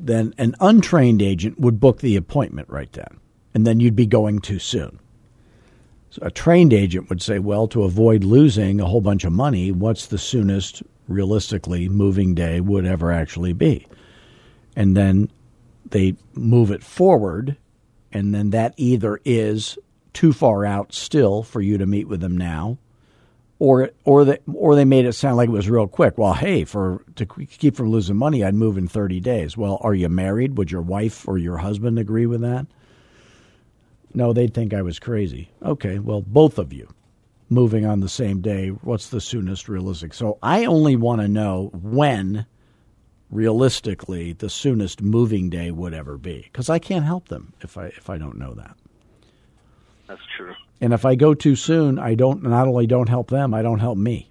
Then 0.00 0.34
an 0.38 0.54
untrained 0.60 1.22
agent 1.22 1.60
would 1.60 1.78
book 1.78 2.00
the 2.00 2.16
appointment 2.16 2.68
right 2.70 2.92
then, 2.92 3.18
and 3.54 3.66
then 3.66 3.80
you'd 3.80 3.96
be 3.96 4.06
going 4.06 4.40
too 4.40 4.58
soon. 4.58 4.98
So 6.10 6.22
a 6.22 6.30
trained 6.30 6.72
agent 6.72 7.08
would 7.08 7.22
say, 7.22 7.38
well, 7.38 7.68
to 7.68 7.84
avoid 7.84 8.24
losing 8.24 8.80
a 8.80 8.86
whole 8.86 9.00
bunch 9.00 9.24
of 9.24 9.32
money, 9.32 9.70
what's 9.70 10.06
the 10.06 10.18
soonest, 10.18 10.82
realistically, 11.06 11.88
moving 11.88 12.34
day 12.34 12.60
would 12.60 12.84
ever 12.84 13.12
actually 13.12 13.52
be? 13.52 13.86
And 14.74 14.96
then 14.96 15.30
they 15.88 16.16
move 16.34 16.70
it 16.70 16.82
forward, 16.82 17.56
and 18.10 18.34
then 18.34 18.50
that 18.50 18.74
either 18.76 19.20
is 19.24 19.78
too 20.12 20.32
far 20.32 20.64
out 20.64 20.92
still 20.92 21.42
for 21.42 21.60
you 21.60 21.78
to 21.78 21.86
meet 21.86 22.08
with 22.08 22.20
them 22.20 22.36
now, 22.36 22.78
or 23.60 23.90
or 24.04 24.24
they 24.24 24.38
or 24.52 24.74
they 24.74 24.84
made 24.84 25.04
it 25.04 25.12
sound 25.12 25.36
like 25.36 25.48
it 25.48 25.52
was 25.52 25.70
real 25.70 25.86
quick. 25.86 26.18
Well, 26.18 26.32
hey, 26.34 26.64
for 26.64 27.04
to 27.14 27.26
keep 27.26 27.76
from 27.76 27.90
losing 27.90 28.16
money, 28.16 28.42
I'd 28.42 28.54
move 28.54 28.76
in 28.76 28.88
thirty 28.88 29.20
days. 29.20 29.56
Well, 29.56 29.78
are 29.82 29.94
you 29.94 30.08
married? 30.08 30.58
Would 30.58 30.72
your 30.72 30.82
wife 30.82 31.28
or 31.28 31.38
your 31.38 31.58
husband 31.58 31.98
agree 31.98 32.26
with 32.26 32.40
that? 32.40 32.66
No, 34.12 34.32
they'd 34.32 34.52
think 34.52 34.74
I 34.74 34.82
was 34.82 34.98
crazy. 34.98 35.52
Okay, 35.62 36.00
well, 36.00 36.22
both 36.22 36.58
of 36.58 36.72
you 36.72 36.88
moving 37.48 37.84
on 37.84 38.00
the 38.00 38.08
same 38.08 38.40
day. 38.40 38.68
What's 38.68 39.10
the 39.10 39.20
soonest 39.20 39.68
realistic? 39.68 40.14
So 40.14 40.38
I 40.42 40.64
only 40.64 40.96
want 40.96 41.20
to 41.20 41.28
know 41.28 41.70
when, 41.74 42.46
realistically, 43.30 44.32
the 44.32 44.50
soonest 44.50 45.02
moving 45.02 45.50
day 45.50 45.70
would 45.70 45.94
ever 45.94 46.16
be, 46.16 46.42
because 46.44 46.70
I 46.70 46.78
can't 46.78 47.04
help 47.04 47.28
them 47.28 47.52
if 47.60 47.76
I 47.76 47.86
if 47.86 48.08
I 48.08 48.16
don't 48.16 48.38
know 48.38 48.54
that. 48.54 48.76
That's 50.08 50.22
true. 50.36 50.54
And 50.80 50.92
if 50.92 51.04
I 51.04 51.14
go 51.14 51.34
too 51.34 51.56
soon, 51.56 51.98
I 51.98 52.14
don't 52.14 52.42
not 52.42 52.66
only 52.66 52.86
don't 52.86 53.08
help 53.08 53.30
them, 53.30 53.52
I 53.52 53.62
don't 53.62 53.80
help 53.80 53.98
me. 53.98 54.30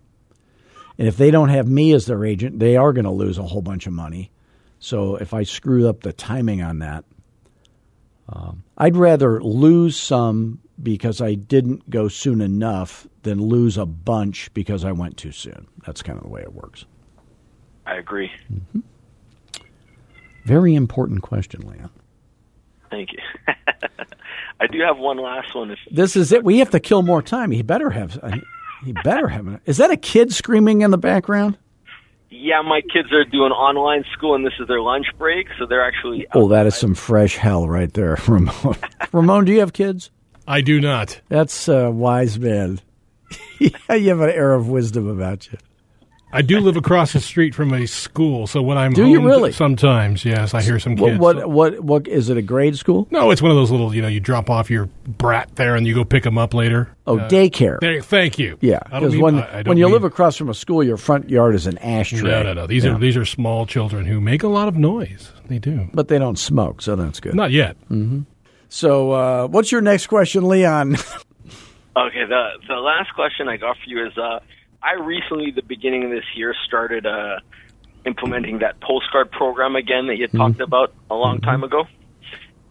And 0.98 1.08
if 1.08 1.16
they 1.16 1.32
don't 1.32 1.50
have 1.50 1.68
me 1.68 1.94
as 1.94 2.06
their 2.06 2.26
agent, 2.26 2.60
they 2.60 2.76
are 2.76 2.92
going 2.92 3.06
to 3.06 3.12
lose 3.12 3.38
a 3.38 3.44
whole 3.44 3.62
bunch 3.62 3.88
of 3.88 3.94
money. 3.94 4.32
So 4.80 5.16
if 5.16 5.34
I 5.34 5.44
screw 5.44 5.88
up 5.88 6.02
the 6.02 6.14
timing 6.14 6.62
on 6.62 6.80
that, 6.80 7.06
um, 8.28 8.64
I'd 8.78 8.96
rather 8.96 9.42
lose 9.42 9.98
some 9.98 10.60
because 10.82 11.22
I 11.22 11.36
didn't 11.36 11.90
go 11.90 12.08
soon 12.08 12.42
enough 12.42 13.08
than 13.24 13.42
lose 13.42 13.78
a 13.78 13.86
bunch 13.86 14.54
because 14.54 14.86
I 14.86 14.92
went 14.92 15.18
too 15.18 15.32
soon. 15.32 15.68
That's 15.86 16.02
kind 16.02 16.18
of 16.18 16.24
the 16.24 16.30
way 16.30 16.42
it 16.42 16.54
works. 16.54 16.86
I 17.86 17.96
agree. 17.96 18.32
Very 20.46 20.76
important 20.76 21.22
question, 21.22 21.62
Leon. 21.68 21.90
Thank 22.90 23.10
you. 23.14 23.20
I 24.60 24.68
do 24.68 24.80
have 24.82 24.98
one 24.98 25.18
last 25.18 25.56
one. 25.56 25.72
If 25.72 25.80
This 25.92 26.16
is 26.16 26.32
it. 26.32 26.44
We 26.44 26.60
have 26.60 26.70
to 26.72 26.80
kill 26.80 27.02
more 27.02 27.22
time. 27.22 27.52
He 27.52 27.62
better 27.62 27.90
have. 27.92 28.18
Uh, 28.22 28.38
he 28.84 28.94
better 29.04 29.28
have. 29.28 29.48
an- 29.48 29.62
Is 29.66 29.78
that 29.78 29.92
a 29.92 29.98
kid 29.98 30.34
screaming 30.34 30.82
in 30.82 30.92
the 30.92 30.98
background? 30.98 31.58
yeah, 32.32 32.62
my 32.62 32.82
kids 32.94 33.12
are 33.12 33.26
doing 33.26 33.52
online 33.52 34.04
school 34.14 34.36
and 34.36 34.46
this 34.46 34.54
is 34.60 34.68
their 34.68 34.82
lunch 34.82 35.08
break, 35.18 35.48
so 35.58 35.66
they're 35.66 35.84
actually. 35.86 36.28
Oh, 36.34 36.48
that 36.50 36.66
is 36.68 36.76
some 36.76 36.94
fresh 36.94 37.36
hell 37.36 37.68
right 37.68 37.92
there, 37.94 38.18
Ramon. 38.28 38.76
Ramon, 39.12 39.46
do 39.46 39.52
you 39.52 39.60
have 39.62 39.74
kids? 39.74 40.12
I 40.48 40.62
do 40.62 40.80
not. 40.80 41.20
That's 41.30 41.68
a 41.68 41.90
wise 41.90 42.38
man. 42.40 42.82
yeah, 43.60 43.96
you 43.96 44.10
have 44.10 44.22
an 44.22 44.30
air 44.30 44.54
of 44.54 44.68
wisdom 44.70 45.08
about 45.08 45.52
you. 45.52 45.58
I 46.32 46.44
do 46.44 46.60
live 46.60 46.78
across 46.78 47.14
the 47.14 47.20
street 47.20 47.56
from 47.56 47.74
a 47.74 47.88
school, 47.88 48.46
so 48.46 48.62
when 48.62 48.78
I'm 48.78 48.94
Do 48.94 49.02
home, 49.04 49.12
you 49.12 49.26
really? 49.26 49.52
Sometimes, 49.52 50.24
yes, 50.24 50.54
I 50.54 50.62
hear 50.62 50.78
some 50.80 50.96
What, 50.96 51.08
kids. 51.10 51.20
what, 51.20 51.50
what, 51.50 51.80
what, 51.80 52.08
is 52.08 52.30
it 52.30 52.38
a 52.38 52.42
grade 52.44 52.78
school? 52.78 53.08
No, 53.10 53.32
it's 53.32 53.42
one 53.42 53.50
of 53.50 53.58
those 53.58 53.72
little, 53.72 53.96
you 53.96 54.02
know, 54.04 54.08
you 54.08 54.20
drop 54.20 54.48
off 54.48 54.70
your 54.70 54.86
brat 55.08 55.50
there 55.56 55.76
and 55.76 55.88
you 55.88 55.96
go 55.96 56.06
pick 56.06 56.22
them 56.24 56.38
up 56.38 56.54
later. 56.54 56.88
Oh, 57.08 57.18
Uh, 57.18 57.28
daycare. 57.30 57.80
There, 57.80 58.00
thank 58.04 58.38
you. 58.38 58.60
Yeah, 58.62 58.78
because 58.84 59.18
when, 59.18 59.40
I- 59.40 59.60
I 59.60 59.62
when 59.64 59.78
you 59.78 59.86
mean- 59.86 59.94
live 59.94 60.04
across 60.04 60.36
from 60.38 60.50
a 60.50 60.54
school, 60.54 60.84
your 60.84 60.98
front 60.98 61.32
yard 61.32 61.56
is 61.56 61.66
an 61.66 61.80
ashtray. 61.80 62.22
no, 62.22 62.44
no, 62.44 62.54
no. 62.54 62.68
These 62.68 62.86
Yeah. 62.86 62.96
are 62.96 63.00
these 63.00 63.18
are 63.18 63.26
small 63.26 63.66
children 63.66 64.06
who 64.06 64.22
make 64.22 64.44
a 64.44 64.48
lot 64.48 64.68
of 64.68 64.76
noise. 64.76 65.32
They 65.48 65.58
do. 65.58 65.90
But 65.96 66.10
they 66.10 66.20
don't 66.20 66.38
smoke, 66.38 66.84
so 66.84 66.96
that's 66.96 67.20
good. 67.20 67.34
Not 67.34 67.50
yet. 67.50 67.76
So, 68.70 69.12
uh, 69.14 69.48
what's 69.48 69.72
your 69.72 69.82
next 69.82 70.08
question, 70.08 70.48
Leon? 70.48 70.96
Okay, 71.98 72.24
the 72.30 72.50
the 72.68 72.76
last 72.76 73.14
question 73.16 73.50
I 73.50 73.58
got 73.58 73.76
for 73.84 73.90
you 73.90 74.06
is 74.06 74.16
uh, 74.18 74.40
I 74.82 74.94
recently, 74.94 75.52
the 75.52 75.62
beginning 75.62 76.06
of 76.06 76.12
this 76.12 76.24
year, 76.36 76.56
started 76.68 77.06
uh, 77.06 77.40
implementing 78.06 78.60
that 78.60 78.80
postcard 78.82 79.32
program 79.32 79.76
again 79.76 80.08
that 80.08 80.16
you 80.16 80.24
had 80.24 80.32
talked 80.32 80.62
about 80.62 80.94
a 81.10 81.16
long 81.16 81.42
time 81.42 81.64
ago, 81.64 81.86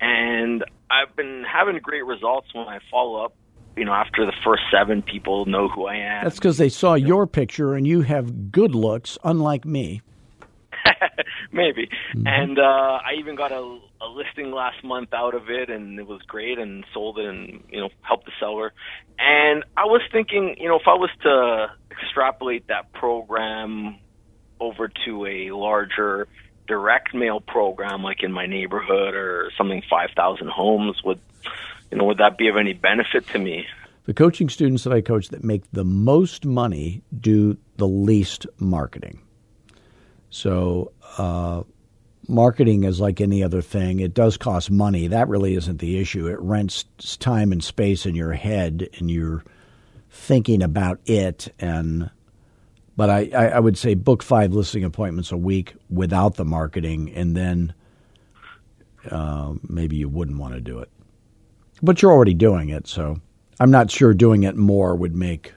and 0.00 0.64
I've 0.90 1.14
been 1.16 1.44
having 1.44 1.78
great 1.82 2.04
results 2.04 2.48
when 2.54 2.66
I 2.66 2.78
follow 2.90 3.24
up. 3.24 3.34
You 3.76 3.84
know, 3.84 3.92
after 3.92 4.26
the 4.26 4.32
first 4.44 4.62
seven, 4.72 5.02
people 5.02 5.46
know 5.46 5.68
who 5.68 5.86
I 5.86 5.96
am. 5.96 6.24
That's 6.24 6.36
because 6.36 6.58
they 6.58 6.68
saw 6.68 6.94
your 6.94 7.28
picture 7.28 7.74
and 7.74 7.86
you 7.86 8.00
have 8.00 8.50
good 8.50 8.74
looks, 8.74 9.16
unlike 9.22 9.64
me. 9.64 10.02
Maybe. 11.52 11.88
And 12.14 12.58
uh, 12.58 12.62
I 12.62 13.14
even 13.18 13.36
got 13.36 13.52
a, 13.52 13.78
a 14.00 14.06
listing 14.06 14.50
last 14.50 14.82
month 14.82 15.12
out 15.12 15.34
of 15.34 15.48
it, 15.48 15.70
and 15.70 15.98
it 15.98 16.06
was 16.06 16.20
great, 16.22 16.58
and 16.58 16.84
sold 16.92 17.18
it, 17.18 17.26
and 17.26 17.62
you 17.70 17.80
know 17.80 17.90
helped 18.02 18.26
the 18.26 18.32
seller. 18.40 18.72
And 19.18 19.64
I 19.76 19.84
was 19.84 20.02
thinking, 20.12 20.56
you 20.58 20.68
know, 20.68 20.76
if 20.76 20.86
I 20.86 20.94
was 20.94 21.10
to 21.22 21.68
extrapolate 22.02 22.66
that 22.68 22.92
program 22.92 23.98
over 24.60 24.90
to 25.04 25.26
a 25.26 25.50
larger 25.50 26.28
direct 26.66 27.14
mail 27.14 27.40
program, 27.40 28.02
like 28.02 28.22
in 28.22 28.32
my 28.32 28.46
neighborhood 28.46 29.14
or 29.14 29.50
something, 29.56 29.82
five 29.88 30.10
thousand 30.14 30.48
homes, 30.48 31.02
would 31.04 31.20
you 31.90 31.98
know 31.98 32.04
would 32.04 32.18
that 32.18 32.36
be 32.38 32.48
of 32.48 32.56
any 32.56 32.74
benefit 32.74 33.26
to 33.28 33.38
me? 33.38 33.66
The 34.04 34.14
coaching 34.14 34.48
students 34.48 34.84
that 34.84 34.92
I 34.92 35.00
coach 35.00 35.28
that 35.28 35.44
make 35.44 35.70
the 35.72 35.84
most 35.84 36.46
money 36.46 37.02
do 37.18 37.58
the 37.76 37.86
least 37.86 38.46
marketing. 38.58 39.20
So, 40.30 40.92
uh, 41.18 41.62
marketing 42.26 42.84
is 42.84 43.00
like 43.00 43.20
any 43.20 43.42
other 43.42 43.60
thing. 43.60 44.00
It 44.00 44.14
does 44.14 44.36
cost 44.36 44.70
money. 44.70 45.08
That 45.08 45.28
really 45.28 45.56
isn't 45.56 45.78
the 45.78 45.98
issue. 45.98 46.26
It 46.26 46.40
rents 46.40 46.84
time 47.18 47.52
and 47.52 47.62
space 47.62 48.06
in 48.06 48.14
your 48.14 48.32
head, 48.32 48.88
and 48.98 49.10
you're 49.10 49.44
thinking 50.10 50.62
about 50.62 51.00
it. 51.06 51.52
And 51.58 52.10
but 52.96 53.10
I, 53.10 53.30
I 53.30 53.60
would 53.60 53.78
say 53.78 53.94
book 53.94 54.22
five 54.22 54.52
listing 54.52 54.84
appointments 54.84 55.30
a 55.30 55.36
week 55.36 55.74
without 55.88 56.34
the 56.34 56.44
marketing, 56.44 57.12
and 57.14 57.36
then 57.36 57.72
uh, 59.10 59.54
maybe 59.68 59.96
you 59.96 60.08
wouldn't 60.08 60.38
want 60.38 60.54
to 60.54 60.60
do 60.60 60.80
it. 60.80 60.90
But 61.80 62.02
you're 62.02 62.12
already 62.12 62.34
doing 62.34 62.70
it, 62.70 62.88
so 62.88 63.20
I'm 63.60 63.70
not 63.70 63.90
sure 63.90 64.12
doing 64.14 64.42
it 64.42 64.56
more 64.56 64.96
would 64.96 65.14
make. 65.14 65.54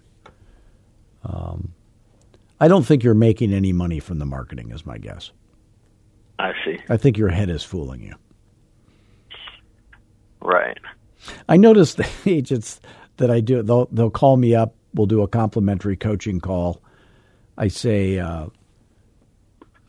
Um, 1.23 1.73
I 2.59 2.67
don't 2.67 2.83
think 2.83 3.03
you're 3.03 3.15
making 3.15 3.53
any 3.53 3.73
money 3.73 3.99
from 3.99 4.19
the 4.19 4.25
marketing, 4.25 4.71
is 4.71 4.85
my 4.85 4.99
guess. 4.99 5.31
I 6.37 6.53
see. 6.63 6.77
I 6.89 6.97
think 6.97 7.17
your 7.17 7.29
head 7.29 7.49
is 7.49 7.63
fooling 7.63 8.03
you. 8.03 8.15
Right. 10.41 10.77
I 11.49 11.57
noticed 11.57 11.97
the 11.97 12.07
agents 12.25 12.79
that 13.21 13.31
I 13.31 13.39
do, 13.39 13.63
they'll, 13.63 13.88
they'll 13.91 14.10
call 14.12 14.38
me 14.38 14.53
up. 14.53 14.75
We'll 14.93 15.07
do 15.07 15.21
a 15.21 15.27
complimentary 15.27 15.95
coaching 15.95 16.39
call. 16.39 16.81
I 17.57 17.69
say, 17.69 18.19
uh, 18.19 18.47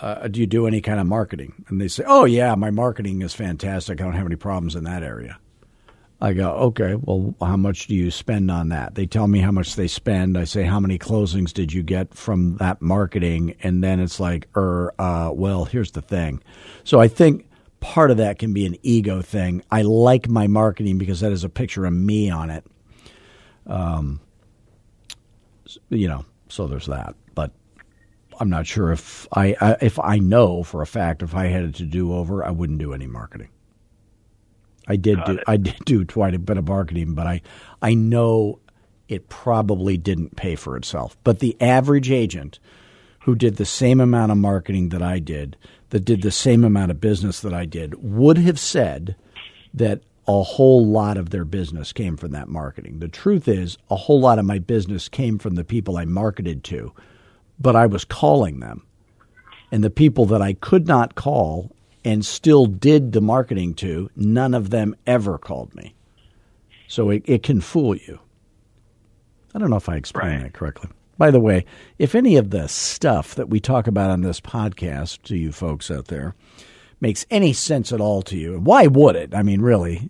uh, 0.00 0.28
do 0.28 0.40
you 0.40 0.46
do 0.46 0.66
any 0.66 0.80
kind 0.80 1.00
of 1.00 1.06
marketing? 1.06 1.64
And 1.68 1.80
they 1.80 1.88
say, 1.88 2.04
oh, 2.06 2.24
yeah, 2.24 2.54
my 2.54 2.70
marketing 2.70 3.22
is 3.22 3.34
fantastic. 3.34 4.00
I 4.00 4.04
don't 4.04 4.14
have 4.14 4.26
any 4.26 4.36
problems 4.36 4.74
in 4.76 4.84
that 4.84 5.02
area. 5.02 5.38
I 6.20 6.34
go, 6.34 6.50
okay, 6.52 6.94
well, 6.94 7.34
how 7.40 7.56
much 7.56 7.88
do 7.88 7.96
you 7.96 8.12
spend 8.12 8.48
on 8.48 8.68
that? 8.68 8.94
They 8.94 9.06
tell 9.06 9.26
me 9.26 9.40
how 9.40 9.50
much 9.50 9.74
they 9.74 9.88
spend. 9.88 10.38
I 10.38 10.44
say, 10.44 10.62
how 10.62 10.78
many 10.78 10.96
closings 10.96 11.52
did 11.52 11.72
you 11.72 11.82
get 11.82 12.14
from 12.14 12.58
that 12.58 12.80
marketing? 12.80 13.56
And 13.62 13.82
then 13.82 13.98
it's 13.98 14.20
like, 14.20 14.48
er, 14.56 14.94
uh, 15.00 15.32
well, 15.34 15.64
here's 15.64 15.90
the 15.90 16.02
thing. 16.02 16.40
So 16.84 17.00
I 17.00 17.08
think 17.08 17.48
part 17.80 18.12
of 18.12 18.18
that 18.18 18.38
can 18.38 18.52
be 18.52 18.66
an 18.66 18.76
ego 18.82 19.20
thing. 19.20 19.62
I 19.70 19.82
like 19.82 20.28
my 20.28 20.46
marketing 20.46 20.98
because 20.98 21.20
that 21.20 21.32
is 21.32 21.42
a 21.42 21.48
picture 21.48 21.84
of 21.86 21.92
me 21.92 22.30
on 22.30 22.50
it. 22.50 22.64
Um, 23.66 24.20
you 25.88 26.08
know, 26.08 26.24
so 26.48 26.66
there's 26.66 26.86
that. 26.86 27.14
But 27.34 27.52
I'm 28.40 28.50
not 28.50 28.66
sure 28.66 28.92
if 28.92 29.26
I, 29.32 29.56
I 29.60 29.76
if 29.80 29.98
I 29.98 30.18
know 30.18 30.62
for 30.62 30.82
a 30.82 30.86
fact 30.86 31.22
if 31.22 31.34
I 31.34 31.46
had 31.46 31.64
it 31.64 31.74
to 31.76 31.84
do 31.84 32.12
over, 32.12 32.44
I 32.44 32.50
wouldn't 32.50 32.78
do 32.78 32.92
any 32.92 33.06
marketing. 33.06 33.48
I 34.88 34.96
did 34.96 35.18
Got 35.18 35.26
do 35.26 35.32
it. 35.34 35.44
I 35.46 35.56
did 35.56 35.76
do 35.84 36.04
quite 36.04 36.34
a 36.34 36.38
bit 36.38 36.58
of 36.58 36.66
marketing, 36.66 37.14
but 37.14 37.26
I 37.26 37.42
I 37.80 37.94
know 37.94 38.58
it 39.08 39.28
probably 39.28 39.96
didn't 39.96 40.36
pay 40.36 40.56
for 40.56 40.76
itself. 40.76 41.16
But 41.22 41.38
the 41.38 41.56
average 41.60 42.10
agent 42.10 42.58
who 43.20 43.34
did 43.34 43.56
the 43.56 43.64
same 43.64 44.00
amount 44.00 44.32
of 44.32 44.38
marketing 44.38 44.88
that 44.88 45.02
I 45.02 45.18
did, 45.18 45.56
that 45.90 46.04
did 46.04 46.22
the 46.22 46.32
same 46.32 46.64
amount 46.64 46.90
of 46.90 47.00
business 47.00 47.40
that 47.40 47.54
I 47.54 47.64
did, 47.64 47.94
would 48.02 48.38
have 48.38 48.58
said 48.58 49.14
that 49.74 50.02
a 50.28 50.42
whole 50.42 50.86
lot 50.86 51.16
of 51.16 51.30
their 51.30 51.44
business 51.44 51.92
came 51.92 52.16
from 52.16 52.32
that 52.32 52.48
marketing. 52.48 53.00
The 53.00 53.08
truth 53.08 53.48
is, 53.48 53.76
a 53.90 53.96
whole 53.96 54.20
lot 54.20 54.38
of 54.38 54.44
my 54.44 54.58
business 54.58 55.08
came 55.08 55.38
from 55.38 55.56
the 55.56 55.64
people 55.64 55.96
I 55.96 56.04
marketed 56.04 56.62
to, 56.64 56.92
but 57.58 57.74
I 57.74 57.86
was 57.86 58.04
calling 58.04 58.60
them. 58.60 58.86
And 59.72 59.82
the 59.82 59.90
people 59.90 60.26
that 60.26 60.42
I 60.42 60.52
could 60.52 60.86
not 60.86 61.14
call 61.14 61.74
and 62.04 62.24
still 62.24 62.66
did 62.66 63.12
the 63.12 63.20
marketing 63.20 63.74
to, 63.74 64.10
none 64.14 64.54
of 64.54 64.70
them 64.70 64.94
ever 65.06 65.38
called 65.38 65.74
me. 65.74 65.94
So 66.88 67.10
it, 67.10 67.22
it 67.26 67.42
can 67.42 67.60
fool 67.60 67.96
you. 67.96 68.20
I 69.54 69.58
don't 69.58 69.70
know 69.70 69.76
if 69.76 69.88
I 69.88 69.96
explained 69.96 70.34
right. 70.34 70.42
that 70.44 70.52
correctly. 70.52 70.90
By 71.18 71.30
the 71.30 71.40
way, 71.40 71.64
if 71.98 72.14
any 72.14 72.36
of 72.36 72.50
the 72.50 72.68
stuff 72.68 73.34
that 73.34 73.48
we 73.48 73.60
talk 73.60 73.86
about 73.86 74.10
on 74.10 74.22
this 74.22 74.40
podcast 74.40 75.22
to 75.22 75.36
you 75.36 75.52
folks 75.52 75.90
out 75.90 76.08
there 76.08 76.34
makes 77.02 77.26
any 77.30 77.52
sense 77.52 77.92
at 77.92 78.00
all 78.00 78.22
to 78.22 78.36
you, 78.36 78.60
why 78.60 78.86
would 78.86 79.16
it? 79.16 79.34
I 79.34 79.42
mean, 79.42 79.60
really. 79.60 80.08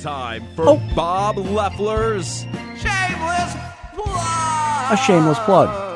Time 0.00 0.42
for 0.56 0.70
oh. 0.70 0.82
Bob 0.96 1.36
Leffler's 1.36 2.46
Shameless 2.80 3.54
Plug. 3.94 4.92
A 4.92 4.96
shameless 4.96 5.38
plug. 5.40 5.91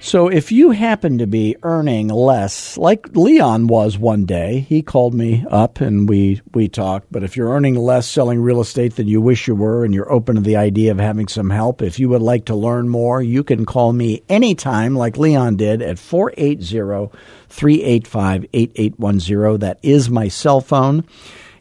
So 0.00 0.28
if 0.28 0.52
you 0.52 0.70
happen 0.70 1.18
to 1.18 1.26
be 1.26 1.56
earning 1.64 2.06
less, 2.06 2.78
like 2.78 3.16
Leon 3.16 3.66
was 3.66 3.98
one 3.98 4.26
day, 4.26 4.60
he 4.60 4.80
called 4.80 5.12
me 5.12 5.44
up 5.50 5.80
and 5.80 6.08
we 6.08 6.40
we 6.54 6.68
talked. 6.68 7.10
But 7.10 7.24
if 7.24 7.36
you're 7.36 7.50
earning 7.50 7.74
less 7.74 8.08
selling 8.08 8.40
real 8.40 8.60
estate 8.60 8.94
than 8.94 9.08
you 9.08 9.20
wish 9.20 9.48
you 9.48 9.56
were, 9.56 9.84
and 9.84 9.92
you're 9.92 10.10
open 10.10 10.36
to 10.36 10.40
the 10.40 10.56
idea 10.56 10.92
of 10.92 10.98
having 10.98 11.26
some 11.26 11.50
help, 11.50 11.82
if 11.82 11.98
you 11.98 12.08
would 12.10 12.22
like 12.22 12.44
to 12.44 12.54
learn 12.54 12.88
more, 12.88 13.20
you 13.20 13.42
can 13.42 13.66
call 13.66 13.92
me 13.92 14.22
anytime, 14.28 14.94
like 14.94 15.18
Leon 15.18 15.56
did, 15.56 15.82
at 15.82 15.98
480 15.98 17.12
385 17.48 18.46
8810. 18.52 19.58
That 19.58 19.80
is 19.82 20.08
my 20.08 20.28
cell 20.28 20.60
phone. 20.60 21.04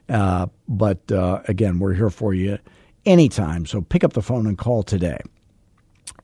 Uh, 0.08 0.46
but 0.68 1.10
uh, 1.10 1.40
again, 1.48 1.78
we're 1.78 1.94
here 1.94 2.10
for 2.10 2.34
you 2.34 2.58
anytime. 3.06 3.66
So 3.66 3.80
pick 3.80 4.04
up 4.04 4.12
the 4.12 4.22
phone 4.22 4.46
and 4.46 4.58
call 4.58 4.82
today. 4.82 5.18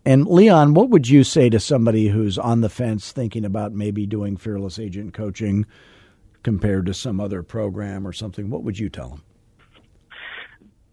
And 0.05 0.27
Leon, 0.27 0.75
what 0.75 0.91
would 0.91 1.09
you 1.09 1.25
say 1.25 1.51
to 1.51 1.61
somebody 1.61 2.09
who's 2.09 2.39
on 2.39 2.63
the 2.63 2.69
fence 2.69 3.13
thinking 3.13 3.45
about 3.45 3.73
maybe 3.73 4.07
doing 4.07 4.37
fearless 4.37 4.79
agent 4.79 5.13
coaching 5.15 5.67
compared 6.43 6.87
to 6.87 6.95
some 6.95 7.21
other 7.21 7.43
program 7.43 8.07
or 8.07 8.13
something? 8.13 8.49
What 8.49 8.63
would 8.65 8.79
you 8.79 8.89
tell 8.89 9.11
them? 9.11 9.23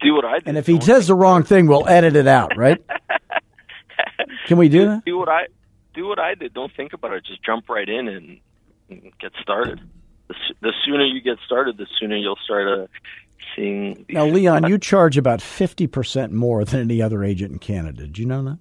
Do 0.02 0.14
what 0.14 0.26
I 0.26 0.40
did. 0.40 0.48
And 0.48 0.58
if 0.58 0.68
he 0.68 0.80
says 0.80 1.08
the 1.08 1.16
wrong 1.16 1.44
thing, 1.44 1.68
we'll 1.68 1.88
edit 1.88 2.16
it 2.16 2.28
out, 2.28 2.56
right? 2.58 2.84
Can 4.48 4.58
we 4.58 4.70
do 4.70 4.86
that? 4.86 5.06
Do 5.06 5.18
what 5.18 5.30
I 5.30 5.48
do 5.94 6.08
what 6.08 6.20
I 6.20 6.36
did. 6.36 6.54
Don't 6.54 6.72
think 6.76 6.94
about 6.94 7.14
it. 7.14 7.26
Just 7.26 7.44
jump 7.44 7.68
right 7.70 7.88
in 7.88 8.08
and 8.08 8.40
get 9.20 9.32
started 9.42 9.82
the, 10.28 10.36
the 10.62 10.74
sooner 10.86 11.06
you 11.06 11.22
get 11.22 11.38
started, 11.46 11.78
the 11.78 11.88
sooner 12.00 12.16
you'll 12.16 12.40
start 12.44 12.68
uh, 12.68 12.88
seeing. 13.56 14.06
now, 14.10 14.26
Leon, 14.26 14.68
you 14.68 14.78
charge 14.78 15.18
about 15.18 15.42
fifty 15.42 15.88
percent 15.88 16.34
more 16.34 16.64
than 16.66 16.82
any 16.82 17.02
other 17.02 17.24
agent 17.24 17.54
in 17.54 17.60
Canada. 17.60 18.04
Did 18.04 18.18
you 18.18 18.26
know 18.26 18.44
that? 18.44 18.60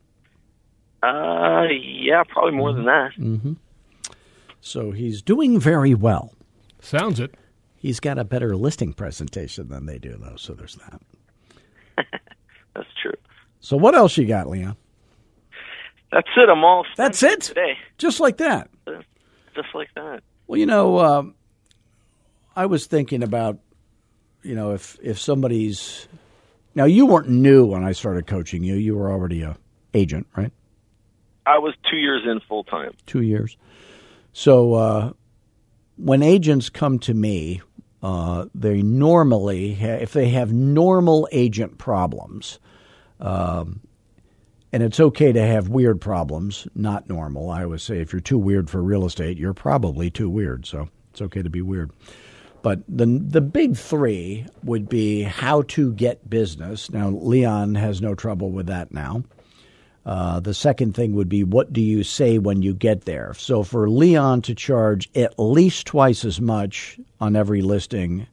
Uh, 1.06 1.66
yeah, 1.70 2.22
probably 2.28 2.52
more 2.52 2.70
mm-hmm. 2.70 2.78
than 2.78 2.86
that. 2.86 3.10
Mm-hmm. 3.18 3.52
So 4.60 4.90
he's 4.90 5.22
doing 5.22 5.60
very 5.60 5.94
well. 5.94 6.32
Sounds 6.80 7.20
it. 7.20 7.34
He's 7.76 8.00
got 8.00 8.18
a 8.18 8.24
better 8.24 8.56
listing 8.56 8.92
presentation 8.92 9.68
than 9.68 9.86
they 9.86 9.98
do, 9.98 10.16
though. 10.18 10.36
So 10.36 10.54
there's 10.54 10.76
that. 10.76 11.00
That's 12.74 12.88
true. 13.00 13.14
So 13.60 13.76
what 13.76 13.94
else 13.94 14.16
you 14.16 14.26
got, 14.26 14.48
Leon? 14.48 14.76
That's 16.10 16.28
it. 16.36 16.48
I'm 16.48 16.64
all. 16.64 16.84
That's 16.96 17.22
it. 17.22 17.42
Today, 17.42 17.78
just 17.98 18.20
like 18.20 18.38
that. 18.38 18.70
Just 19.54 19.68
like 19.74 19.88
that. 19.94 20.22
Well, 20.46 20.58
you 20.58 20.66
know, 20.66 20.98
um, 20.98 21.34
I 22.56 22.66
was 22.66 22.86
thinking 22.86 23.22
about, 23.22 23.58
you 24.42 24.54
know, 24.54 24.72
if 24.72 24.96
if 25.02 25.20
somebody's 25.20 26.08
now 26.74 26.84
you 26.84 27.06
weren't 27.06 27.28
new 27.28 27.66
when 27.66 27.84
I 27.84 27.92
started 27.92 28.26
coaching 28.26 28.64
you. 28.64 28.74
You 28.74 28.96
were 28.96 29.10
already 29.10 29.42
a 29.42 29.56
agent, 29.94 30.26
right? 30.36 30.52
I 31.46 31.58
was 31.58 31.74
two 31.90 31.96
years 31.96 32.22
in 32.26 32.40
full 32.48 32.64
time. 32.64 32.92
Two 33.06 33.22
years. 33.22 33.56
So 34.32 34.74
uh, 34.74 35.12
when 35.96 36.22
agents 36.22 36.68
come 36.68 36.98
to 37.00 37.14
me, 37.14 37.62
uh, 38.02 38.46
they 38.54 38.82
normally, 38.82 39.74
ha- 39.74 39.98
if 40.00 40.12
they 40.12 40.28
have 40.30 40.52
normal 40.52 41.28
agent 41.32 41.78
problems, 41.78 42.58
um, 43.20 43.80
and 44.72 44.82
it's 44.82 45.00
okay 45.00 45.32
to 45.32 45.40
have 45.40 45.68
weird 45.68 46.00
problems, 46.00 46.68
not 46.74 47.08
normal. 47.08 47.50
I 47.50 47.64
always 47.64 47.82
say 47.82 48.00
if 48.00 48.12
you're 48.12 48.20
too 48.20 48.38
weird 48.38 48.68
for 48.68 48.82
real 48.82 49.06
estate, 49.06 49.38
you're 49.38 49.54
probably 49.54 50.10
too 50.10 50.28
weird. 50.28 50.66
So 50.66 50.88
it's 51.12 51.22
okay 51.22 51.42
to 51.42 51.50
be 51.50 51.62
weird. 51.62 51.90
But 52.66 52.80
the 52.88 53.06
the 53.06 53.40
big 53.40 53.76
three 53.76 54.44
would 54.64 54.88
be 54.88 55.22
how 55.22 55.62
to 55.68 55.92
get 55.92 56.28
business. 56.28 56.90
Now 56.90 57.10
Leon 57.10 57.76
has 57.76 58.02
no 58.02 58.16
trouble 58.16 58.50
with 58.50 58.66
that 58.66 58.92
now. 58.92 59.22
Uh, 60.04 60.40
the 60.40 60.52
second 60.52 60.96
thing 60.96 61.14
would 61.14 61.28
be 61.28 61.44
what 61.44 61.72
do 61.72 61.80
you 61.80 62.02
say 62.02 62.38
when 62.38 62.62
you 62.62 62.74
get 62.74 63.04
there? 63.04 63.34
So 63.34 63.62
for 63.62 63.88
Leon 63.88 64.42
to 64.42 64.54
charge 64.56 65.08
at 65.14 65.38
least 65.38 65.86
twice 65.86 66.24
as 66.24 66.40
much 66.40 66.98
on 67.20 67.36
every 67.36 67.62
listing, 67.62 68.26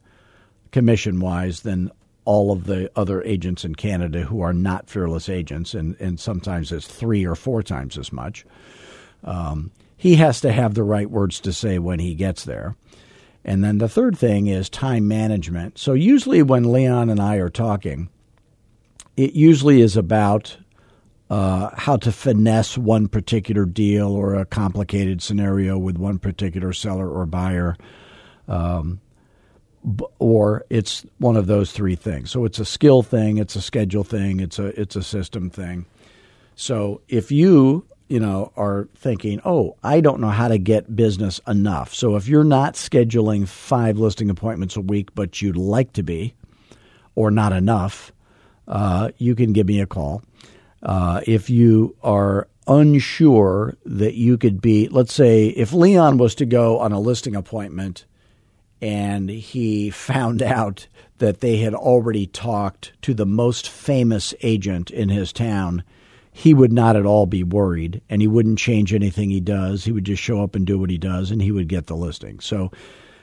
commission 0.72 1.20
wise, 1.20 1.60
than 1.60 1.92
all 2.24 2.50
of 2.50 2.64
the 2.64 2.90
other 2.96 3.22
agents 3.22 3.64
in 3.64 3.76
Canada 3.76 4.22
who 4.22 4.40
are 4.40 4.52
not 4.52 4.90
fearless 4.90 5.28
agents, 5.28 5.74
and, 5.74 5.94
and 6.00 6.18
sometimes 6.18 6.72
it's 6.72 6.88
three 6.88 7.24
or 7.24 7.36
four 7.36 7.62
times 7.62 7.96
as 7.96 8.12
much. 8.12 8.44
Um, 9.22 9.70
he 9.96 10.16
has 10.16 10.40
to 10.40 10.50
have 10.50 10.74
the 10.74 10.82
right 10.82 11.08
words 11.08 11.38
to 11.38 11.52
say 11.52 11.78
when 11.78 12.00
he 12.00 12.16
gets 12.16 12.44
there. 12.44 12.74
And 13.44 13.62
then 13.62 13.78
the 13.78 13.88
third 13.88 14.16
thing 14.16 14.46
is 14.46 14.70
time 14.70 15.06
management. 15.06 15.78
So 15.78 15.92
usually 15.92 16.42
when 16.42 16.72
Leon 16.72 17.10
and 17.10 17.20
I 17.20 17.36
are 17.36 17.50
talking, 17.50 18.08
it 19.16 19.34
usually 19.34 19.80
is 19.80 19.96
about 19.96 20.56
uh, 21.30 21.70
how 21.76 21.96
to 21.98 22.12
finesse 22.12 22.78
one 22.78 23.08
particular 23.08 23.64
deal 23.66 24.08
or 24.08 24.34
a 24.34 24.44
complicated 24.44 25.22
scenario 25.22 25.76
with 25.76 25.98
one 25.98 26.18
particular 26.18 26.72
seller 26.72 27.08
or 27.08 27.26
buyer. 27.26 27.76
Um, 28.48 29.00
or 30.18 30.64
it's 30.70 31.04
one 31.18 31.36
of 31.36 31.46
those 31.46 31.72
three 31.72 31.94
things. 31.94 32.30
So 32.30 32.44
it's 32.44 32.58
a 32.58 32.64
skill 32.64 33.02
thing, 33.02 33.38
it's 33.38 33.54
a 33.54 33.60
schedule 33.60 34.04
thing, 34.04 34.40
it's 34.40 34.58
a 34.58 34.80
it's 34.80 34.96
a 34.96 35.02
system 35.02 35.50
thing. 35.50 35.84
So 36.54 37.02
if 37.08 37.30
you 37.30 37.86
you 38.14 38.20
know, 38.20 38.52
are 38.56 38.88
thinking, 38.94 39.40
oh, 39.44 39.76
I 39.82 40.00
don't 40.00 40.20
know 40.20 40.30
how 40.30 40.46
to 40.46 40.56
get 40.56 40.94
business 40.94 41.40
enough. 41.48 41.92
So 41.92 42.14
if 42.14 42.28
you're 42.28 42.44
not 42.44 42.74
scheduling 42.74 43.48
five 43.48 43.98
listing 43.98 44.30
appointments 44.30 44.76
a 44.76 44.80
week, 44.80 45.12
but 45.16 45.42
you'd 45.42 45.56
like 45.56 45.94
to 45.94 46.04
be, 46.04 46.36
or 47.16 47.32
not 47.32 47.52
enough, 47.52 48.12
uh, 48.68 49.10
you 49.18 49.34
can 49.34 49.52
give 49.52 49.66
me 49.66 49.80
a 49.80 49.86
call. 49.86 50.22
Uh, 50.80 51.22
if 51.26 51.50
you 51.50 51.96
are 52.04 52.46
unsure 52.68 53.76
that 53.84 54.14
you 54.14 54.38
could 54.38 54.60
be, 54.60 54.86
let's 54.86 55.12
say, 55.12 55.48
if 55.48 55.72
Leon 55.72 56.16
was 56.16 56.36
to 56.36 56.46
go 56.46 56.78
on 56.78 56.92
a 56.92 57.00
listing 57.00 57.34
appointment 57.34 58.04
and 58.80 59.28
he 59.28 59.90
found 60.10 60.40
out 60.40 60.86
that 61.18 61.40
they 61.40 61.56
had 61.56 61.74
already 61.74 62.28
talked 62.28 62.92
to 63.02 63.12
the 63.12 63.26
most 63.26 63.68
famous 63.68 64.32
agent 64.40 64.92
in 64.92 65.08
his 65.08 65.32
town 65.32 65.82
he 66.36 66.52
would 66.52 66.72
not 66.72 66.96
at 66.96 67.06
all 67.06 67.26
be 67.26 67.44
worried 67.44 68.02
and 68.10 68.20
he 68.20 68.26
wouldn't 68.26 68.58
change 68.58 68.92
anything 68.92 69.30
he 69.30 69.40
does. 69.40 69.84
He 69.84 69.92
would 69.92 70.04
just 70.04 70.20
show 70.20 70.42
up 70.42 70.56
and 70.56 70.66
do 70.66 70.80
what 70.80 70.90
he 70.90 70.98
does 70.98 71.30
and 71.30 71.40
he 71.40 71.52
would 71.52 71.68
get 71.68 71.86
the 71.86 71.94
listing. 71.94 72.40
So 72.40 72.72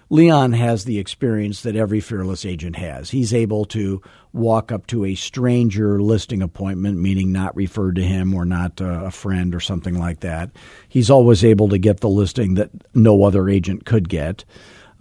Leon 0.09 0.53
has 0.53 0.85
the 0.85 0.97
experience 0.97 1.61
that 1.63 1.75
every 1.75 1.99
fearless 1.99 2.45
agent 2.45 2.77
has. 2.77 3.09
He's 3.09 3.33
able 3.33 3.65
to 3.65 4.01
walk 4.31 4.71
up 4.71 4.87
to 4.87 5.03
a 5.03 5.15
stranger 5.15 6.01
listing 6.01 6.41
appointment, 6.41 6.99
meaning 6.99 7.33
not 7.33 7.53
referred 7.53 7.97
to 7.97 8.01
him 8.01 8.33
or 8.33 8.45
not 8.45 8.79
uh, 8.79 9.03
a 9.03 9.11
friend 9.11 9.53
or 9.53 9.59
something 9.59 9.99
like 9.99 10.21
that. 10.21 10.49
He's 10.87 11.09
always 11.09 11.43
able 11.43 11.67
to 11.67 11.77
get 11.77 11.99
the 11.99 12.09
listing 12.09 12.53
that 12.53 12.71
no 12.93 13.25
other 13.25 13.49
agent 13.49 13.85
could 13.85 14.07
get. 14.07 14.45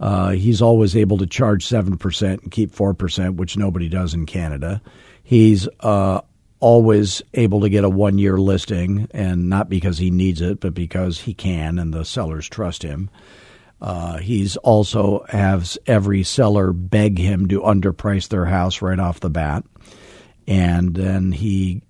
Uh, 0.01 0.31
he's 0.31 0.61
always 0.61 0.97
able 0.97 1.17
to 1.19 1.27
charge 1.27 1.65
7% 1.65 2.41
and 2.41 2.51
keep 2.51 2.75
4%, 2.75 3.35
which 3.35 3.55
nobody 3.55 3.87
does 3.87 4.13
in 4.13 4.25
Canada. 4.25 4.81
He's 5.23 5.69
uh, 5.79 6.21
always 6.61 7.21
able 7.33 7.59
to 7.61 7.69
get 7.69 7.83
a 7.83 7.89
one 7.89 8.17
year 8.17 8.37
listing, 8.37 9.07
and 9.11 9.49
not 9.49 9.67
because 9.67 9.97
he 9.97 10.09
needs 10.09 10.39
it, 10.41 10.61
but 10.61 10.73
because 10.73 11.21
he 11.21 11.33
can 11.33 11.77
and 11.77 11.93
the 11.93 12.05
sellers 12.05 12.47
trust 12.47 12.83
him. 12.83 13.09
Uh, 13.81 14.19
he's 14.19 14.57
also 14.57 15.25
has 15.29 15.77
every 15.87 16.23
seller 16.23 16.71
beg 16.71 17.17
him 17.17 17.47
to 17.47 17.61
underprice 17.61 18.29
their 18.29 18.45
house 18.45 18.81
right 18.81 18.99
off 18.99 19.19
the 19.19 19.29
bat, 19.29 19.63
and 20.47 20.95
then 20.95 21.31
he 21.31 21.81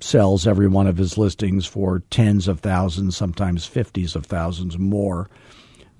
sells 0.00 0.46
every 0.46 0.68
one 0.68 0.86
of 0.86 0.96
his 0.96 1.18
listings 1.18 1.66
for 1.66 2.00
tens 2.10 2.48
of 2.48 2.60
thousands, 2.60 3.16
sometimes 3.16 3.66
fifties 3.66 4.14
of 4.14 4.24
thousands 4.26 4.78
more 4.78 5.28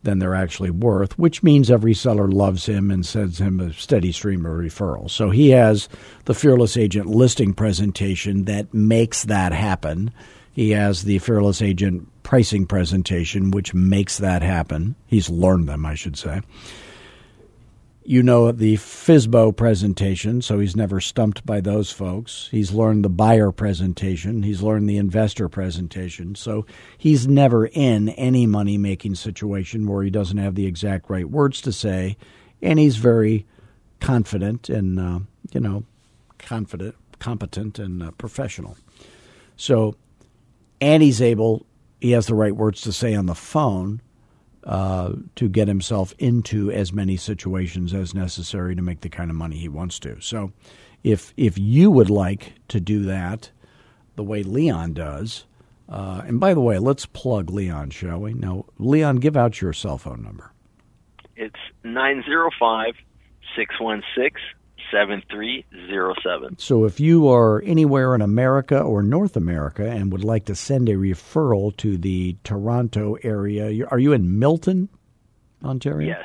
than 0.07 0.19
they're 0.21 0.35
actually 0.35 0.71
worth, 0.71 1.19
which 1.19 1.43
means 1.43 1.71
every 1.71 1.93
seller 1.93 2.29
loves 2.29 2.65
him 2.65 2.91
and 2.91 3.05
sends 3.05 3.39
him 3.39 3.61
a 3.61 3.75
steady 3.75 4.13
stream 4.13 4.47
of 4.47 4.53
referrals. 4.53 5.11
So 5.11 5.29
he 5.29 5.51
has 5.51 5.89
the 6.25 6.35
Fearless 6.35 6.79
Agent 6.79 7.09
listing 7.09 7.53
presentation 7.53 8.45
that 8.47 8.73
makes 8.73 9.25
that 9.25 9.53
happen. 9.53 10.13
He 10.53 10.71
has 10.71 11.03
the 11.03 11.19
Fearless 11.19 11.61
Agent 11.61 12.09
pricing 12.23 12.67
presentation, 12.67 13.51
which 13.51 13.75
makes 13.75 14.19
that 14.19 14.43
happen. 14.43 14.95
He's 15.07 15.29
learned 15.29 15.69
them, 15.69 15.85
I 15.85 15.95
should 15.95 16.17
say 16.17 16.41
you 18.07 18.23
know 18.23 18.53
the 18.53 18.77
FSBO 18.77 19.57
presentation, 19.57 20.41
so 20.41 20.59
he's 20.59 20.77
never 20.77 21.01
stumped 21.01 21.45
by 21.45 21.61
those 21.61 21.91
folks. 21.91 22.49
He's 22.51 22.73
learned 22.73 23.05
the 23.05 23.09
buyer 23.09 23.51
presentation, 23.51 24.43
he's 24.43 24.63
learned 24.63 24.89
the 24.89 24.97
investor 24.97 25.49
presentation, 25.49 26.35
so 26.35 26.67
he's 26.97 27.27
never 27.27 27.67
in 27.67 28.11
any 28.11 28.47
money 28.47 28.79
making 28.79 29.17
situation 29.17 29.87
where 29.87 30.03
he 30.03 30.11
doesn't 30.11 30.39
have 30.39 30.55
the 30.55 30.67
exact 30.67 31.11
right 31.11 31.29
words 31.29 31.61
to 31.63 31.73
say, 31.73 32.17
and 32.63 32.79
he's 32.79 32.97
very 32.97 33.45
confident 34.01 34.69
and 34.69 35.01
uh, 35.01 35.19
you 35.53 35.61
know 35.61 35.85
confident, 36.39 36.95
competent, 37.19 37.79
and 37.79 38.03
uh, 38.03 38.11
professional. 38.13 38.77
So, 39.57 39.97
and 40.81 41.03
he's 41.03 41.21
able, 41.21 41.67
he 42.01 42.13
has 42.13 42.27
the 42.27 42.35
right 42.35 42.55
words 42.55 42.83
to 42.83 42.93
say 42.93 43.15
on 43.15 43.27
the 43.27 43.35
phone 43.35 44.01
uh, 44.67 45.13
to 45.37 45.49
get 45.49 45.69
himself 45.69 46.13
into 46.19 46.71
as 46.73 46.93
many 46.93 47.17
situations 47.17 47.95
as 47.95 48.15
necessary 48.15 48.75
to 48.75 48.83
make 48.83 49.01
the 49.01 49.09
kind 49.09 49.31
of 49.31 49.37
money 49.37 49.57
he 49.57 49.69
wants 49.69 49.99
to. 50.01 50.21
So, 50.21 50.53
if 51.05 51.33
if 51.37 51.57
you 51.57 51.91
would 51.91 52.11
like 52.11 52.55
to 52.69 52.81
do 52.81 53.05
that 53.05 53.51
the 54.17 54.25
way 54.25 54.43
Leon 54.43 54.95
does, 54.95 55.45
uh, 55.89 56.23
and 56.27 56.41
by 56.41 56.53
the 56.53 56.61
way, 56.61 56.79
let's 56.79 57.07
plug 57.07 57.51
Leon, 57.51 57.91
shall 57.91 58.19
we? 58.19 58.35
Now, 58.35 58.65
Leon, 58.79 59.17
give 59.17 59.37
out 59.37 59.61
your 59.61 59.73
cell 59.73 59.99
phone 59.99 60.23
number. 60.23 60.51
It's 61.37 61.55
905 61.85 62.95
616 63.55 64.56
7307. 64.91 66.59
So 66.59 66.85
if 66.85 67.01
you 67.01 67.29
are 67.29 67.63
anywhere 67.63 68.15
in 68.15 68.23
America 68.23 68.81
or 68.81 69.03
North 69.03 69.37
America 69.37 69.89
and 69.89 70.13
would 70.13 70.25
like 70.25 70.45
to 70.47 70.55
send 70.55 70.89
a 70.89 70.95
referral 70.95 71.77
to 71.79 71.97
the 71.97 72.37
Toronto 72.45 73.17
area, 73.23 73.87
are 73.91 73.99
you 73.99 74.13
in 74.13 74.39
Milton, 74.39 74.89
Ontario? 75.65 76.09
Yes, 76.09 76.25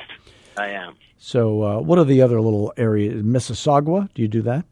I 0.56 0.68
am. 0.68 0.96
So 1.18 1.62
uh, 1.62 1.80
what 1.80 1.98
are 1.98 2.04
the 2.04 2.22
other 2.22 2.40
little 2.40 2.72
areas? 2.76 3.22
Mississauga, 3.22 4.12
do 4.14 4.22
you 4.22 4.28
do 4.28 4.42
that? 4.42 4.64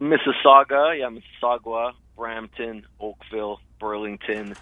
Mississauga, 0.00 0.98
yeah, 0.98 1.08
Mississauga, 1.08 1.92
Brampton, 2.16 2.86
Oakville, 3.00 3.60
Burlington, 3.78 4.54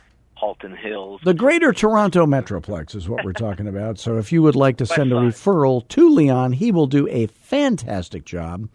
Halton 0.44 0.76
Hills. 0.76 1.22
The 1.24 1.32
Greater 1.32 1.72
Toronto 1.72 2.26
Metroplex 2.26 2.94
is 2.94 3.08
what 3.08 3.24
we're 3.24 3.32
talking 3.32 3.66
about. 3.66 3.98
So 3.98 4.18
if 4.18 4.30
you 4.30 4.42
would 4.42 4.54
like 4.54 4.76
to 4.76 4.84
send 4.84 5.10
a 5.10 5.14
referral 5.14 5.88
to 5.88 6.12
Leon, 6.12 6.52
he 6.52 6.70
will 6.70 6.86
do 6.86 7.08
a 7.08 7.28
fantastic 7.28 8.26
job. 8.26 8.68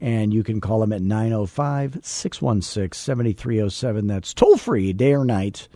And 0.00 0.32
you 0.32 0.44
can 0.44 0.60
call 0.60 0.84
him 0.84 0.92
at 0.92 1.02
905 1.02 1.98
616 2.00 2.96
7307. 2.96 4.06
That's 4.06 4.32
toll 4.32 4.56
free, 4.56 4.92
day 4.92 5.14
or 5.14 5.24
night. 5.24 5.66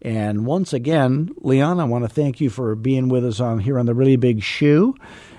And 0.00 0.46
once 0.46 0.72
again, 0.72 1.30
Leon, 1.38 1.80
I 1.80 1.84
want 1.84 2.04
to 2.04 2.08
thank 2.08 2.40
you 2.40 2.48
for 2.48 2.76
being 2.76 3.08
with 3.08 3.24
us 3.24 3.40
on 3.40 3.58
here 3.58 3.76
on 3.76 3.86
the 3.86 3.94
Really 3.94 4.16
Big 4.16 4.40
Shoe. 4.40 4.94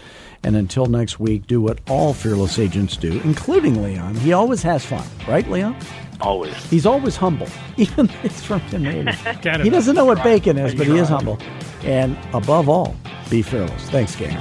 And 0.43 0.55
until 0.55 0.85
next 0.87 1.19
week, 1.19 1.47
do 1.47 1.61
what 1.61 1.79
all 1.89 2.13
fearless 2.13 2.59
agents 2.59 2.97
do, 2.97 3.21
including 3.23 3.81
Leon. 3.81 4.15
He 4.15 4.33
always 4.33 4.61
has 4.63 4.85
fun, 4.85 5.07
right, 5.27 5.49
Leon? 5.49 5.75
Always. 6.19 6.55
He's 6.69 6.85
always 6.85 7.15
humble, 7.15 7.47
even 7.77 8.07
he's 8.07 8.43
from 8.43 8.59
Canada. 8.69 9.11
He 9.63 9.69
doesn't 9.69 9.95
know 9.95 10.05
what 10.05 10.21
bacon 10.23 10.57
is, 10.57 10.75
but 10.75 10.87
he 10.87 10.97
is 10.97 11.09
humble. 11.09 11.39
And 11.83 12.17
above 12.33 12.69
all, 12.69 12.95
be 13.29 13.41
fearless. 13.41 13.89
Thanks, 13.89 14.15
gang. 14.15 14.37